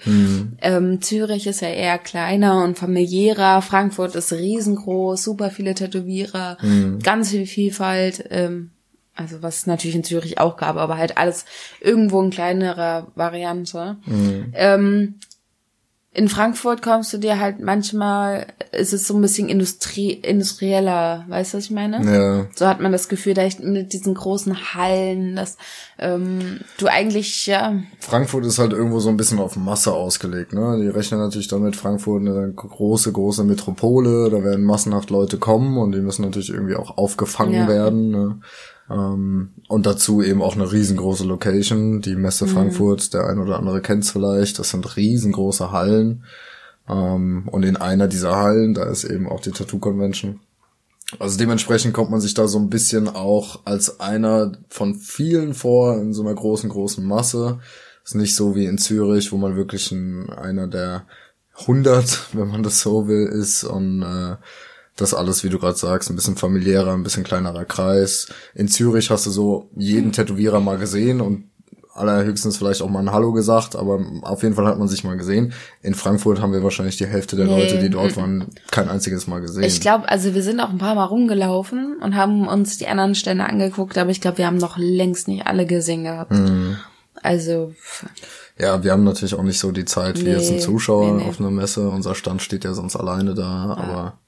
[0.61, 3.61] Ähm, Zürich ist ja eher kleiner und familiärer.
[3.61, 6.57] Frankfurt ist riesengroß, super viele Tätowierer,
[7.03, 8.25] ganz viel Vielfalt.
[8.29, 8.71] Ähm,
[9.17, 11.45] also was es natürlich in Zürich auch gab, aber halt alles
[11.81, 13.97] irgendwo in kleinerer Variante.
[14.53, 15.15] Ähm,
[16.15, 21.53] in Frankfurt kommst du dir halt manchmal, ist es so ein bisschen Industrie, industrieller, weißt
[21.53, 21.97] du, was ich meine?
[22.05, 25.57] Ja, So hat man das Gefühl, da echt mit diesen großen Hallen, dass
[25.99, 30.79] ähm, du eigentlich, ja, Frankfurt ist halt irgendwo so ein bisschen auf Masse ausgelegt, ne?
[30.81, 35.91] Die rechnen natürlich damit, Frankfurt eine große, große Metropole, da werden massenhaft Leute kommen und
[35.91, 37.67] die müssen natürlich irgendwie auch aufgefangen Ja.
[37.67, 38.39] werden, ne?
[38.89, 43.81] Ähm, und dazu eben auch eine riesengroße Location, die Messe Frankfurt, der ein oder andere
[43.81, 46.23] kennt's vielleicht, das sind riesengroße Hallen.
[46.87, 50.39] Ähm, und in einer dieser Hallen, da ist eben auch die Tattoo Convention.
[51.19, 55.97] Also dementsprechend kommt man sich da so ein bisschen auch als einer von vielen vor
[55.97, 57.59] in so einer großen, großen Masse.
[58.03, 61.05] Ist nicht so wie in Zürich, wo man wirklich ein, einer der
[61.59, 64.35] 100, wenn man das so will, ist und äh,
[64.95, 68.27] das alles, wie du gerade sagst, ein bisschen familiärer, ein bisschen kleinerer Kreis.
[68.53, 71.49] In Zürich hast du so jeden Tätowierer mal gesehen und
[71.93, 75.15] allerhöchstens vielleicht auch mal ein Hallo gesagt, aber auf jeden Fall hat man sich mal
[75.15, 75.53] gesehen.
[75.81, 79.27] In Frankfurt haben wir wahrscheinlich die Hälfte der Nee, Leute, die dort waren, kein einziges
[79.27, 79.63] Mal gesehen.
[79.63, 83.15] ich glaube, also wir sind auch ein paar Mal rumgelaufen und haben uns die anderen
[83.15, 86.31] Stände angeguckt, aber ich glaube, wir haben noch längst nicht alle gesehen gehabt.
[86.31, 86.75] Mhm.
[87.23, 87.73] Also,
[88.59, 91.23] Ja, wir haben natürlich auch nicht so die Zeit wie Nee, jetzt ein Zuschauer nee,
[91.23, 91.89] auf einer Messe.
[91.89, 94.19] Unser Stand steht ja sonst alleine da, aber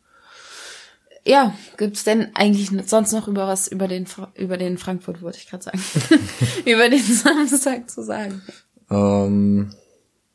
[1.28, 4.05] ja, gibt's denn eigentlich sonst noch über was über den
[4.36, 5.80] über den Frankfurt wollte ich gerade sagen,
[6.65, 8.41] über den Samstag zu sagen?
[8.89, 9.71] ähm,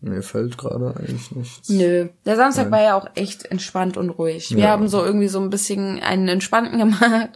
[0.02, 1.68] mir fällt gerade eigentlich nichts.
[1.68, 2.72] Nö, der Samstag Nein.
[2.72, 4.50] war ja auch echt entspannt und ruhig.
[4.54, 4.68] Wir Ja.
[4.70, 7.30] haben so irgendwie so ein bisschen einen entspannten gemacht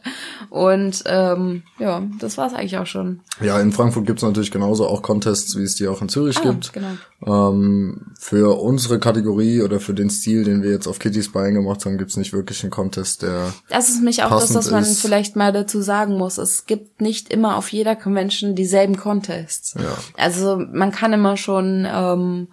[0.50, 3.20] und ähm, ja, das war's eigentlich auch schon.
[3.40, 6.50] Ja, in Frankfurt gibt's natürlich genauso auch Contests, wie es die auch in Zürich Ah,
[6.50, 6.72] gibt.
[6.72, 6.88] genau.
[7.24, 11.84] Ähm, für unsere Kategorie oder für den Stil, den wir jetzt auf Kitty's Bein gemacht
[11.86, 15.00] haben, gibt's nicht wirklich einen Contest, der Das ist mich auch das, was man ist.
[15.00, 16.38] vielleicht mal dazu sagen muss.
[16.38, 19.74] Es gibt nicht immer auf jeder Convention dieselben Contests.
[19.78, 19.96] Ja.
[20.16, 22.48] Also man kann immer schon ähm,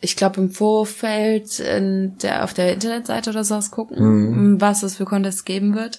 [0.00, 4.60] ich glaube, im Vorfeld in der, auf der Internetseite oder sowas gucken, mhm.
[4.60, 5.98] was es für Contests geben wird.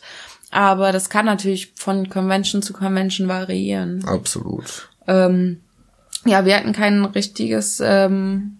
[0.52, 4.04] Aber das kann natürlich von Convention zu Convention variieren.
[4.06, 4.90] Absolut.
[5.08, 5.60] Ähm,
[6.26, 8.58] ja, wir hatten kein richtiges, ähm,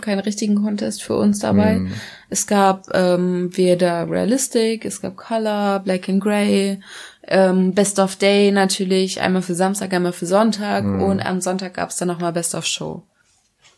[0.00, 1.80] keinen richtigen Contest für uns dabei.
[1.80, 1.92] Mhm.
[2.28, 6.78] Es gab ähm, weder Realistic, es gab Color, Black and Grey,
[7.26, 11.02] ähm, Best of Day natürlich, einmal für Samstag, einmal für Sonntag mhm.
[11.02, 13.02] und am Sonntag gab's dann nochmal Best of Show.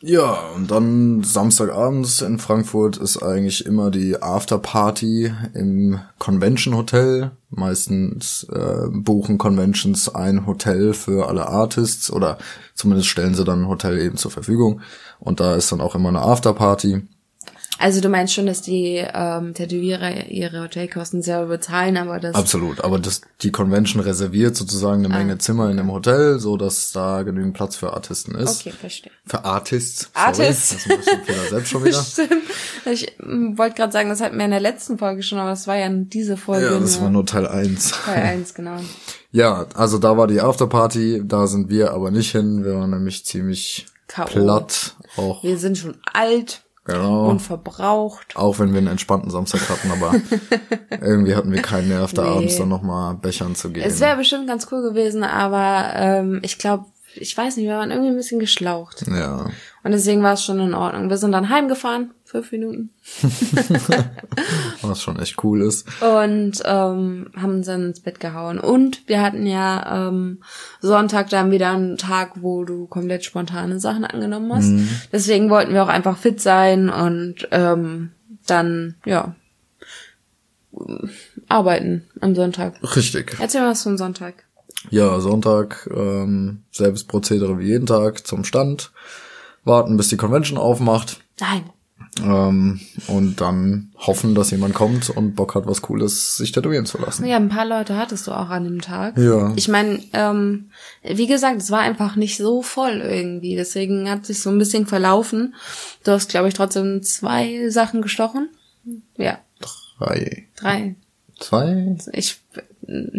[0.03, 7.32] Ja, und dann Samstagabends in Frankfurt ist eigentlich immer die Afterparty im Convention Hotel.
[7.51, 12.38] Meistens äh, buchen Conventions ein Hotel für alle Artists oder
[12.74, 14.80] zumindest stellen sie dann ein Hotel eben zur Verfügung.
[15.18, 17.03] Und da ist dann auch immer eine Afterparty.
[17.81, 22.85] Also du meinst schon, dass die ähm, Tätowierer ihre Hotelkosten selber bezahlen, aber das absolut.
[22.85, 25.70] Aber das die Convention reserviert sozusagen eine ah, Menge Zimmer okay.
[25.70, 28.61] in dem Hotel, so dass da genügend Platz für Artisten ist.
[28.61, 29.11] Okay, verstehe.
[29.24, 30.11] Für Artists.
[30.12, 30.85] Artists.
[30.85, 32.03] Sorry, das ist ein bisschen selbst schon wieder.
[32.03, 32.43] Stimmt.
[32.85, 35.66] Ich ähm, wollte gerade sagen, das hatten wir in der letzten Folge schon, aber das
[35.66, 36.66] war ja in diese Folge.
[36.66, 37.05] Ja, das nur.
[37.05, 37.93] war nur Teil eins.
[38.05, 38.76] Teil eins, genau.
[39.33, 42.62] ja, also da war die Afterparty, da sind wir aber nicht hin.
[42.62, 44.97] Wir waren nämlich ziemlich platt.
[45.16, 45.43] Auch.
[45.43, 46.62] Wir sind schon alt.
[46.93, 47.28] Genau.
[47.28, 48.36] Und verbraucht.
[48.36, 50.14] Auch wenn wir einen entspannten Samstag hatten, aber
[51.01, 52.28] irgendwie hatten wir keinen Nerv, da nee.
[52.28, 53.84] abends dann nochmal Bechern zu gehen.
[53.84, 57.91] Es wäre bestimmt ganz cool gewesen, aber ähm, ich glaube, ich weiß nicht, wir waren
[57.91, 59.05] irgendwie ein bisschen geschlaucht.
[59.07, 59.47] Ja.
[59.83, 61.09] Und deswegen war es schon in Ordnung.
[61.09, 62.91] Wir sind dann heimgefahren, fünf Minuten.
[64.83, 65.87] Was schon echt cool ist.
[66.03, 68.59] Und ähm, haben uns dann ins Bett gehauen.
[68.59, 70.43] Und wir hatten ja ähm,
[70.81, 74.66] Sonntag dann wieder einen Tag, wo du komplett spontane Sachen angenommen hast.
[74.68, 74.89] Mhm.
[75.12, 78.11] Deswegen wollten wir auch einfach fit sein und ähm,
[78.47, 79.35] dann, ja,
[81.49, 82.74] arbeiten am Sonntag.
[82.97, 83.37] Richtig.
[83.39, 84.45] Erzähl mal was vom Sonntag.
[84.89, 88.93] Ja, Sonntag, ähm, selbes Prozedere wie jeden Tag zum Stand,
[89.65, 91.21] warten, bis die Convention aufmacht.
[91.41, 91.65] Nein.
[92.23, 96.99] Ähm, und dann hoffen, dass jemand kommt und Bock hat, was Cooles sich tätowieren zu
[96.99, 97.25] lassen.
[97.25, 99.17] Ja, ein paar Leute hattest du auch an dem Tag.
[99.17, 99.53] Ja.
[99.57, 100.71] Ich meine, ähm,
[101.03, 103.55] wie gesagt, es war einfach nicht so voll irgendwie.
[103.55, 105.55] Deswegen hat sich so ein bisschen verlaufen.
[106.05, 108.49] Du hast, glaube ich, trotzdem zwei Sachen gestochen.
[109.17, 109.39] Ja.
[109.99, 110.47] Drei.
[110.57, 110.97] Drei.
[111.39, 111.97] Zwei?
[112.13, 112.41] Ich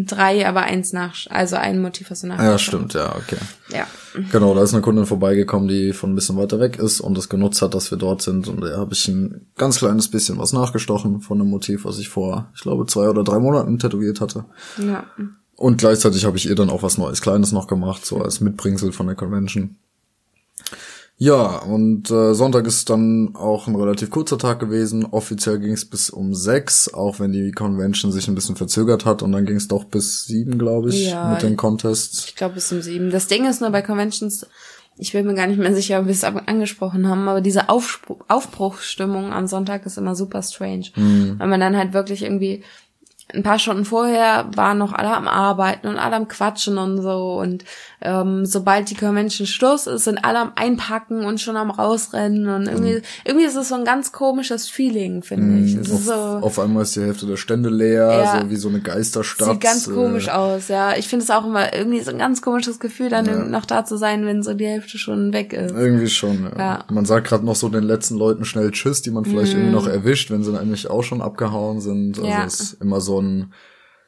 [0.05, 2.39] drei, aber eins nach, also ein Motiv hast du nach.
[2.39, 3.37] Ja, stimmt, ja, okay.
[3.69, 3.87] Ja.
[4.31, 7.29] Genau, da ist eine Kundin vorbeigekommen, die von ein bisschen weiter weg ist und es
[7.29, 8.49] genutzt hat, dass wir dort sind.
[8.49, 12.09] Und da habe ich ein ganz kleines bisschen was nachgestochen von einem Motiv, was ich
[12.09, 14.45] vor, ich glaube, zwei oder drei Monaten tätowiert hatte.
[14.77, 15.05] Ja.
[15.55, 18.91] Und gleichzeitig habe ich ihr dann auch was Neues Kleines noch gemacht, so als Mitbringsel
[18.91, 19.77] von der Convention.
[21.23, 25.05] Ja, und äh, Sonntag ist dann auch ein relativ kurzer Tag gewesen.
[25.05, 29.21] Offiziell ging es bis um sechs, auch wenn die Convention sich ein bisschen verzögert hat.
[29.21, 32.25] Und dann ging es doch bis sieben, glaube ich, ja, mit den Contests.
[32.25, 33.11] Ich glaube bis um sieben.
[33.11, 34.47] Das Ding ist nur bei Conventions,
[34.97, 38.21] ich bin mir gar nicht mehr sicher, ob wir es angesprochen haben, aber diese Aufspruch,
[38.27, 40.87] Aufbruchsstimmung am Sonntag ist immer super strange.
[40.95, 41.35] Mhm.
[41.37, 42.63] Weil man dann halt wirklich irgendwie
[43.33, 47.35] ein paar Stunden vorher waren noch alle am Arbeiten und alle am Quatschen und so.
[47.39, 47.63] Und
[48.03, 52.47] ähm, sobald die Convention Schluss ist, sind alle am Einpacken und schon am Rausrennen.
[52.47, 53.01] Und irgendwie, mhm.
[53.25, 55.65] irgendwie ist es so ein ganz komisches Feeling, finde mhm.
[55.65, 55.75] ich.
[55.75, 58.69] Es auf, so, auf einmal ist die Hälfte der Stände leer, ja, so wie so
[58.69, 59.51] eine Geisterstadt.
[59.51, 60.97] Sieht ganz äh, komisch aus, ja.
[60.97, 63.35] Ich finde es auch immer irgendwie so ein ganz komisches Gefühl, dann ja.
[63.35, 65.71] noch da zu sein, wenn so die Hälfte schon weg ist.
[65.71, 66.59] Irgendwie schon, ja.
[66.59, 66.85] ja.
[66.89, 69.59] Man sagt gerade noch so den letzten Leuten schnell Tschüss, die man vielleicht mhm.
[69.59, 72.17] irgendwie noch erwischt, wenn sie eigentlich auch schon abgehauen sind.
[72.17, 72.45] Also ja.
[72.45, 73.53] es ist immer so ein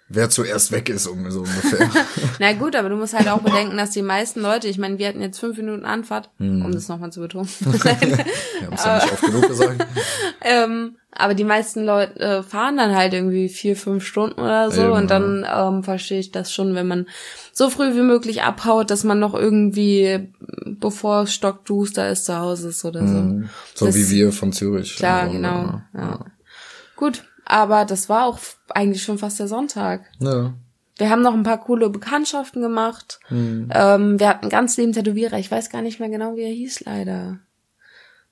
[0.10, 1.90] wer zuerst weg ist, so ungefähr.
[2.40, 5.08] Na gut, aber du musst halt auch bedenken, dass die meisten Leute, ich meine, wir
[5.08, 6.64] hatten jetzt fünf Minuten Anfahrt, hm.
[6.64, 7.50] um das nochmal zu betonen.
[7.60, 9.86] wir haben es ja nicht oft genug gesagt.
[10.42, 14.82] ähm, aber die meisten Leute äh, fahren dann halt irgendwie vier, fünf Stunden oder so
[14.82, 17.08] Eben, und dann ähm, verstehe ich das schon, wenn man
[17.52, 20.32] so früh wie möglich abhaut, dass man noch irgendwie,
[20.66, 23.16] bevor Stockduster ist, zu Hause ist oder so.
[23.16, 23.50] Hm.
[23.76, 24.96] So das, wie wir von Zürich.
[24.96, 25.82] Klar, genau.
[25.94, 26.00] Ja.
[26.00, 26.26] ja.
[26.96, 28.40] Gut, aber das war auch
[28.70, 30.02] eigentlich schon fast der Sonntag.
[30.20, 30.54] Ja.
[30.98, 33.20] Wir haben noch ein paar coole Bekanntschaften gemacht.
[33.30, 33.70] Mhm.
[33.74, 35.40] Ähm, wir hatten ganz lieben Tätowierer.
[35.40, 37.40] Ich weiß gar nicht mehr genau, wie er hieß leider.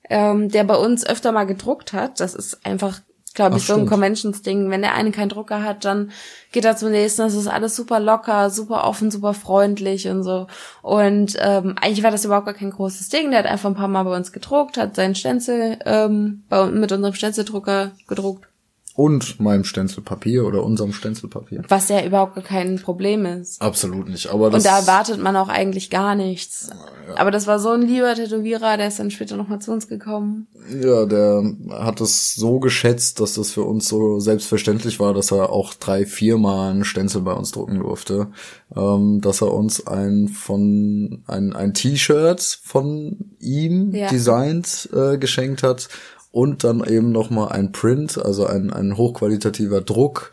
[0.08, 2.20] Ähm, der bei uns öfter mal gedruckt hat.
[2.20, 3.00] Das ist einfach,
[3.34, 4.70] glaube ich, Ach, so ein Conventions-Ding.
[4.70, 6.12] Wenn der eine keinen Drucker hat, dann
[6.52, 7.22] geht er zum nächsten.
[7.22, 10.46] Das ist alles super locker, super offen, super freundlich und so.
[10.82, 13.30] Und ähm, eigentlich war das überhaupt gar kein großes Ding.
[13.30, 16.92] Der hat einfach ein paar Mal bei uns gedruckt, hat seinen Stenzel ähm, bei, mit
[16.92, 18.51] unserem Stenzeldrucker gedruckt
[18.94, 21.62] und meinem Stenzelpapier oder unserem Stenzelpapier.
[21.68, 23.60] Was ja überhaupt kein Problem ist.
[23.62, 24.28] Absolut nicht.
[24.28, 26.68] Aber das Und da erwartet man auch eigentlich gar nichts.
[27.16, 30.46] Aber das war so ein lieber Tätowierer, der ist dann später nochmal zu uns gekommen.
[30.82, 35.50] Ja, der hat es so geschätzt, dass das für uns so selbstverständlich war, dass er
[35.50, 38.28] auch drei, viermal einen Stenzel bei uns drucken durfte.
[38.76, 44.08] Ähm, dass er uns ein von ein, ein T-Shirt von ihm Ja.
[44.08, 45.88] designt äh, geschenkt hat
[46.32, 50.32] und dann eben noch mal ein Print, also ein, ein hochqualitativer Druck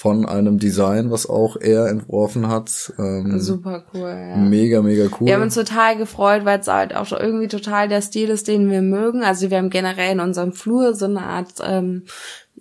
[0.00, 2.90] von einem Design, was auch er entworfen hat.
[2.98, 4.36] Ähm, Super cool, ja.
[4.36, 5.26] Mega, mega cool.
[5.26, 8.70] Wir haben uns total gefreut, weil es halt auch irgendwie total der Stil ist, den
[8.70, 9.22] wir mögen.
[9.22, 12.04] Also wir haben generell in unserem Flur so eine Art, ähm,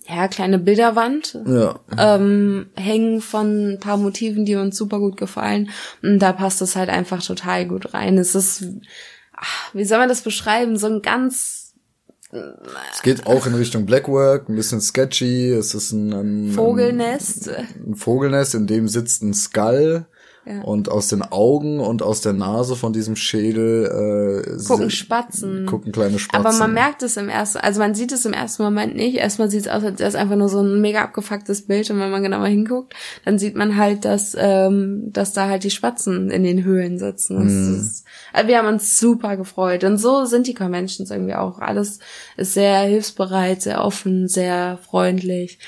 [0.06, 5.70] ja, kleine Bilderwand ja, ähm, hängen von ein paar Motiven, die uns super gut gefallen.
[6.02, 8.18] Und da passt es halt einfach total gut rein.
[8.18, 8.66] Es ist,
[9.38, 10.78] ach, wie soll man das beschreiben?
[10.78, 11.59] So ein ganz
[12.32, 15.52] es geht auch in Richtung Blackwork, ein bisschen sketchy.
[15.52, 17.50] Es ist ein, ein, Vogelnest.
[17.50, 20.06] ein Vogelnest, in dem sitzt ein Skull.
[20.50, 20.64] Ja.
[20.64, 25.68] Und aus den Augen und aus der Nase von diesem Schädel äh, Gucken Spatzen.
[25.68, 26.44] gucken kleine Spatzen.
[26.44, 29.18] Aber man merkt es im ersten, also man sieht es im ersten Moment nicht.
[29.18, 31.92] Erstmal sieht es aus, als wäre es einfach nur so ein mega abgefucktes Bild.
[31.92, 32.96] Und wenn man genauer hinguckt,
[33.26, 37.44] dann sieht man halt, dass, ähm, dass da halt die Spatzen in den Höhlen sitzen.
[37.44, 37.80] Mhm.
[37.82, 39.84] ist, also wir haben uns super gefreut.
[39.84, 41.60] Und so sind die Conventions irgendwie auch.
[41.60, 42.00] Alles
[42.38, 45.60] ist sehr hilfsbereit, sehr offen, sehr freundlich.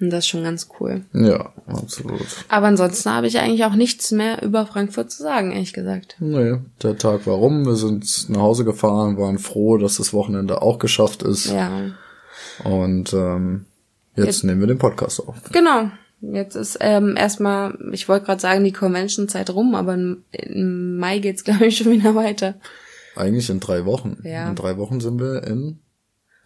[0.00, 1.02] Und das ist schon ganz cool.
[1.12, 2.26] Ja, absolut.
[2.48, 6.16] Aber ansonsten habe ich eigentlich auch nichts mehr über Frankfurt zu sagen, ehrlich gesagt.
[6.20, 7.66] Nee, der Tag war rum.
[7.66, 11.46] Wir sind nach Hause gefahren, waren froh, dass das Wochenende auch geschafft ist.
[11.50, 11.70] Ja.
[12.64, 13.66] Und ähm,
[14.16, 15.36] jetzt, Jetzt- nehmen wir den Podcast auf.
[15.52, 15.90] Genau.
[16.22, 21.44] Jetzt ist ähm, erstmal, ich wollte gerade sagen, die Convention-Zeit rum, aber im, Mai geht's
[21.44, 22.54] glaube ich schon wieder weiter.
[23.16, 24.18] Eigentlich in drei Wochen.
[24.22, 24.48] Ja.
[24.48, 25.78] In drei Wochen sind wir in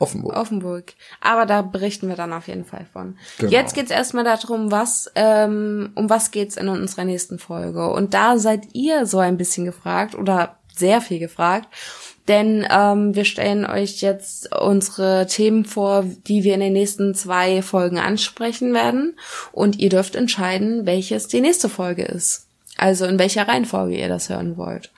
[0.05, 0.37] Offenburg.
[0.37, 0.93] Offenburg.
[1.21, 3.17] Aber da berichten wir dann auf jeden Fall von.
[3.39, 3.51] Genau.
[3.51, 7.91] Jetzt geht's erstmal darum, was, ähm, um was geht's in unserer nächsten Folge.
[7.91, 11.69] Und da seid ihr so ein bisschen gefragt oder sehr viel gefragt.
[12.29, 17.61] Denn ähm, wir stellen euch jetzt unsere Themen vor, die wir in den nächsten zwei
[17.61, 19.19] Folgen ansprechen werden.
[19.53, 22.47] Und ihr dürft entscheiden, welches die nächste Folge ist.
[22.77, 24.91] Also in welcher Reihenfolge ihr das hören wollt.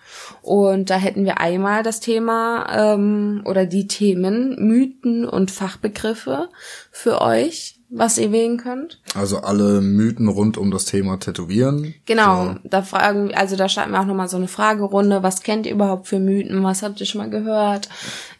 [0.43, 6.49] Und da hätten wir einmal das Thema ähm, oder die Themen Mythen und Fachbegriffe
[6.91, 9.01] für euch, was ihr wählen könnt.
[9.15, 11.95] Also alle Mythen rund um das Thema Tätowieren.
[12.05, 15.23] Genau, da fragen, also da starten wir auch nochmal so eine Fragerunde.
[15.23, 16.63] Was kennt ihr überhaupt für Mythen?
[16.65, 17.89] Was habt ihr schon mal gehört?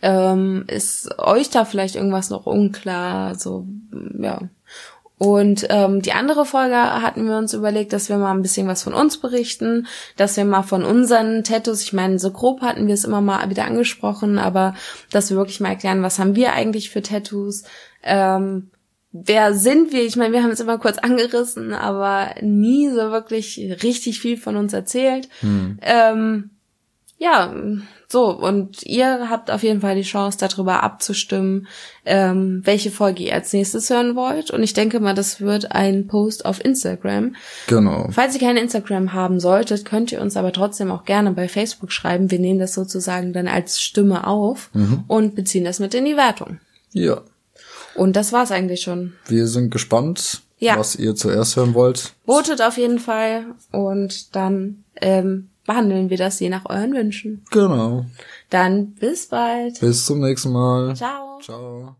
[0.03, 3.37] Ähm, ist euch da vielleicht irgendwas noch unklar?
[3.37, 3.67] So,
[4.19, 4.41] ja.
[5.19, 8.83] Und ähm, die andere Folge hatten wir uns überlegt, dass wir mal ein bisschen was
[8.83, 9.87] von uns berichten,
[10.17, 13.49] dass wir mal von unseren Tattoos, ich meine, so grob hatten wir es immer mal
[13.49, 14.75] wieder angesprochen, aber
[15.11, 17.65] dass wir wirklich mal erklären, was haben wir eigentlich für Tattoos,
[18.03, 18.71] ähm,
[19.11, 20.05] wer sind wir?
[20.05, 24.57] Ich meine, wir haben es immer kurz angerissen, aber nie so wirklich richtig viel von
[24.57, 25.31] uns erzählt.
[25.81, 26.51] Ähm,
[27.19, 27.55] ja,
[28.09, 31.67] so, und ihr habt auf jeden Fall die Chance, darüber abzustimmen,
[32.05, 34.51] ähm, welche Folge ihr als nächstes hören wollt.
[34.53, 37.35] Und ich denke mal, das wird ein Post auf Instagram.
[37.67, 38.09] Genau.
[38.13, 41.91] Falls ihr kein Instagram haben solltet, könnt ihr uns aber trotzdem auch gerne bei Facebook
[41.91, 42.31] schreiben.
[42.31, 44.71] Wir nehmen das sozusagen dann als Stimme auf
[45.09, 46.61] und beziehen das mit in die Wertung.
[46.93, 47.23] Ja.
[47.97, 49.15] Und das war's eigentlich schon.
[49.27, 50.79] Wir sind gespannt, Ja.
[50.79, 52.13] was ihr zuerst hören wollt.
[52.25, 57.45] Votet auf jeden Fall und dann ähm, behandeln wir das je nach euren Wünschen.
[57.51, 58.07] Genau.
[58.51, 59.81] Dann bis bald.
[59.81, 60.95] Bis zum nächsten Mal.
[60.95, 61.39] Ciao.
[61.41, 61.97] Ciao.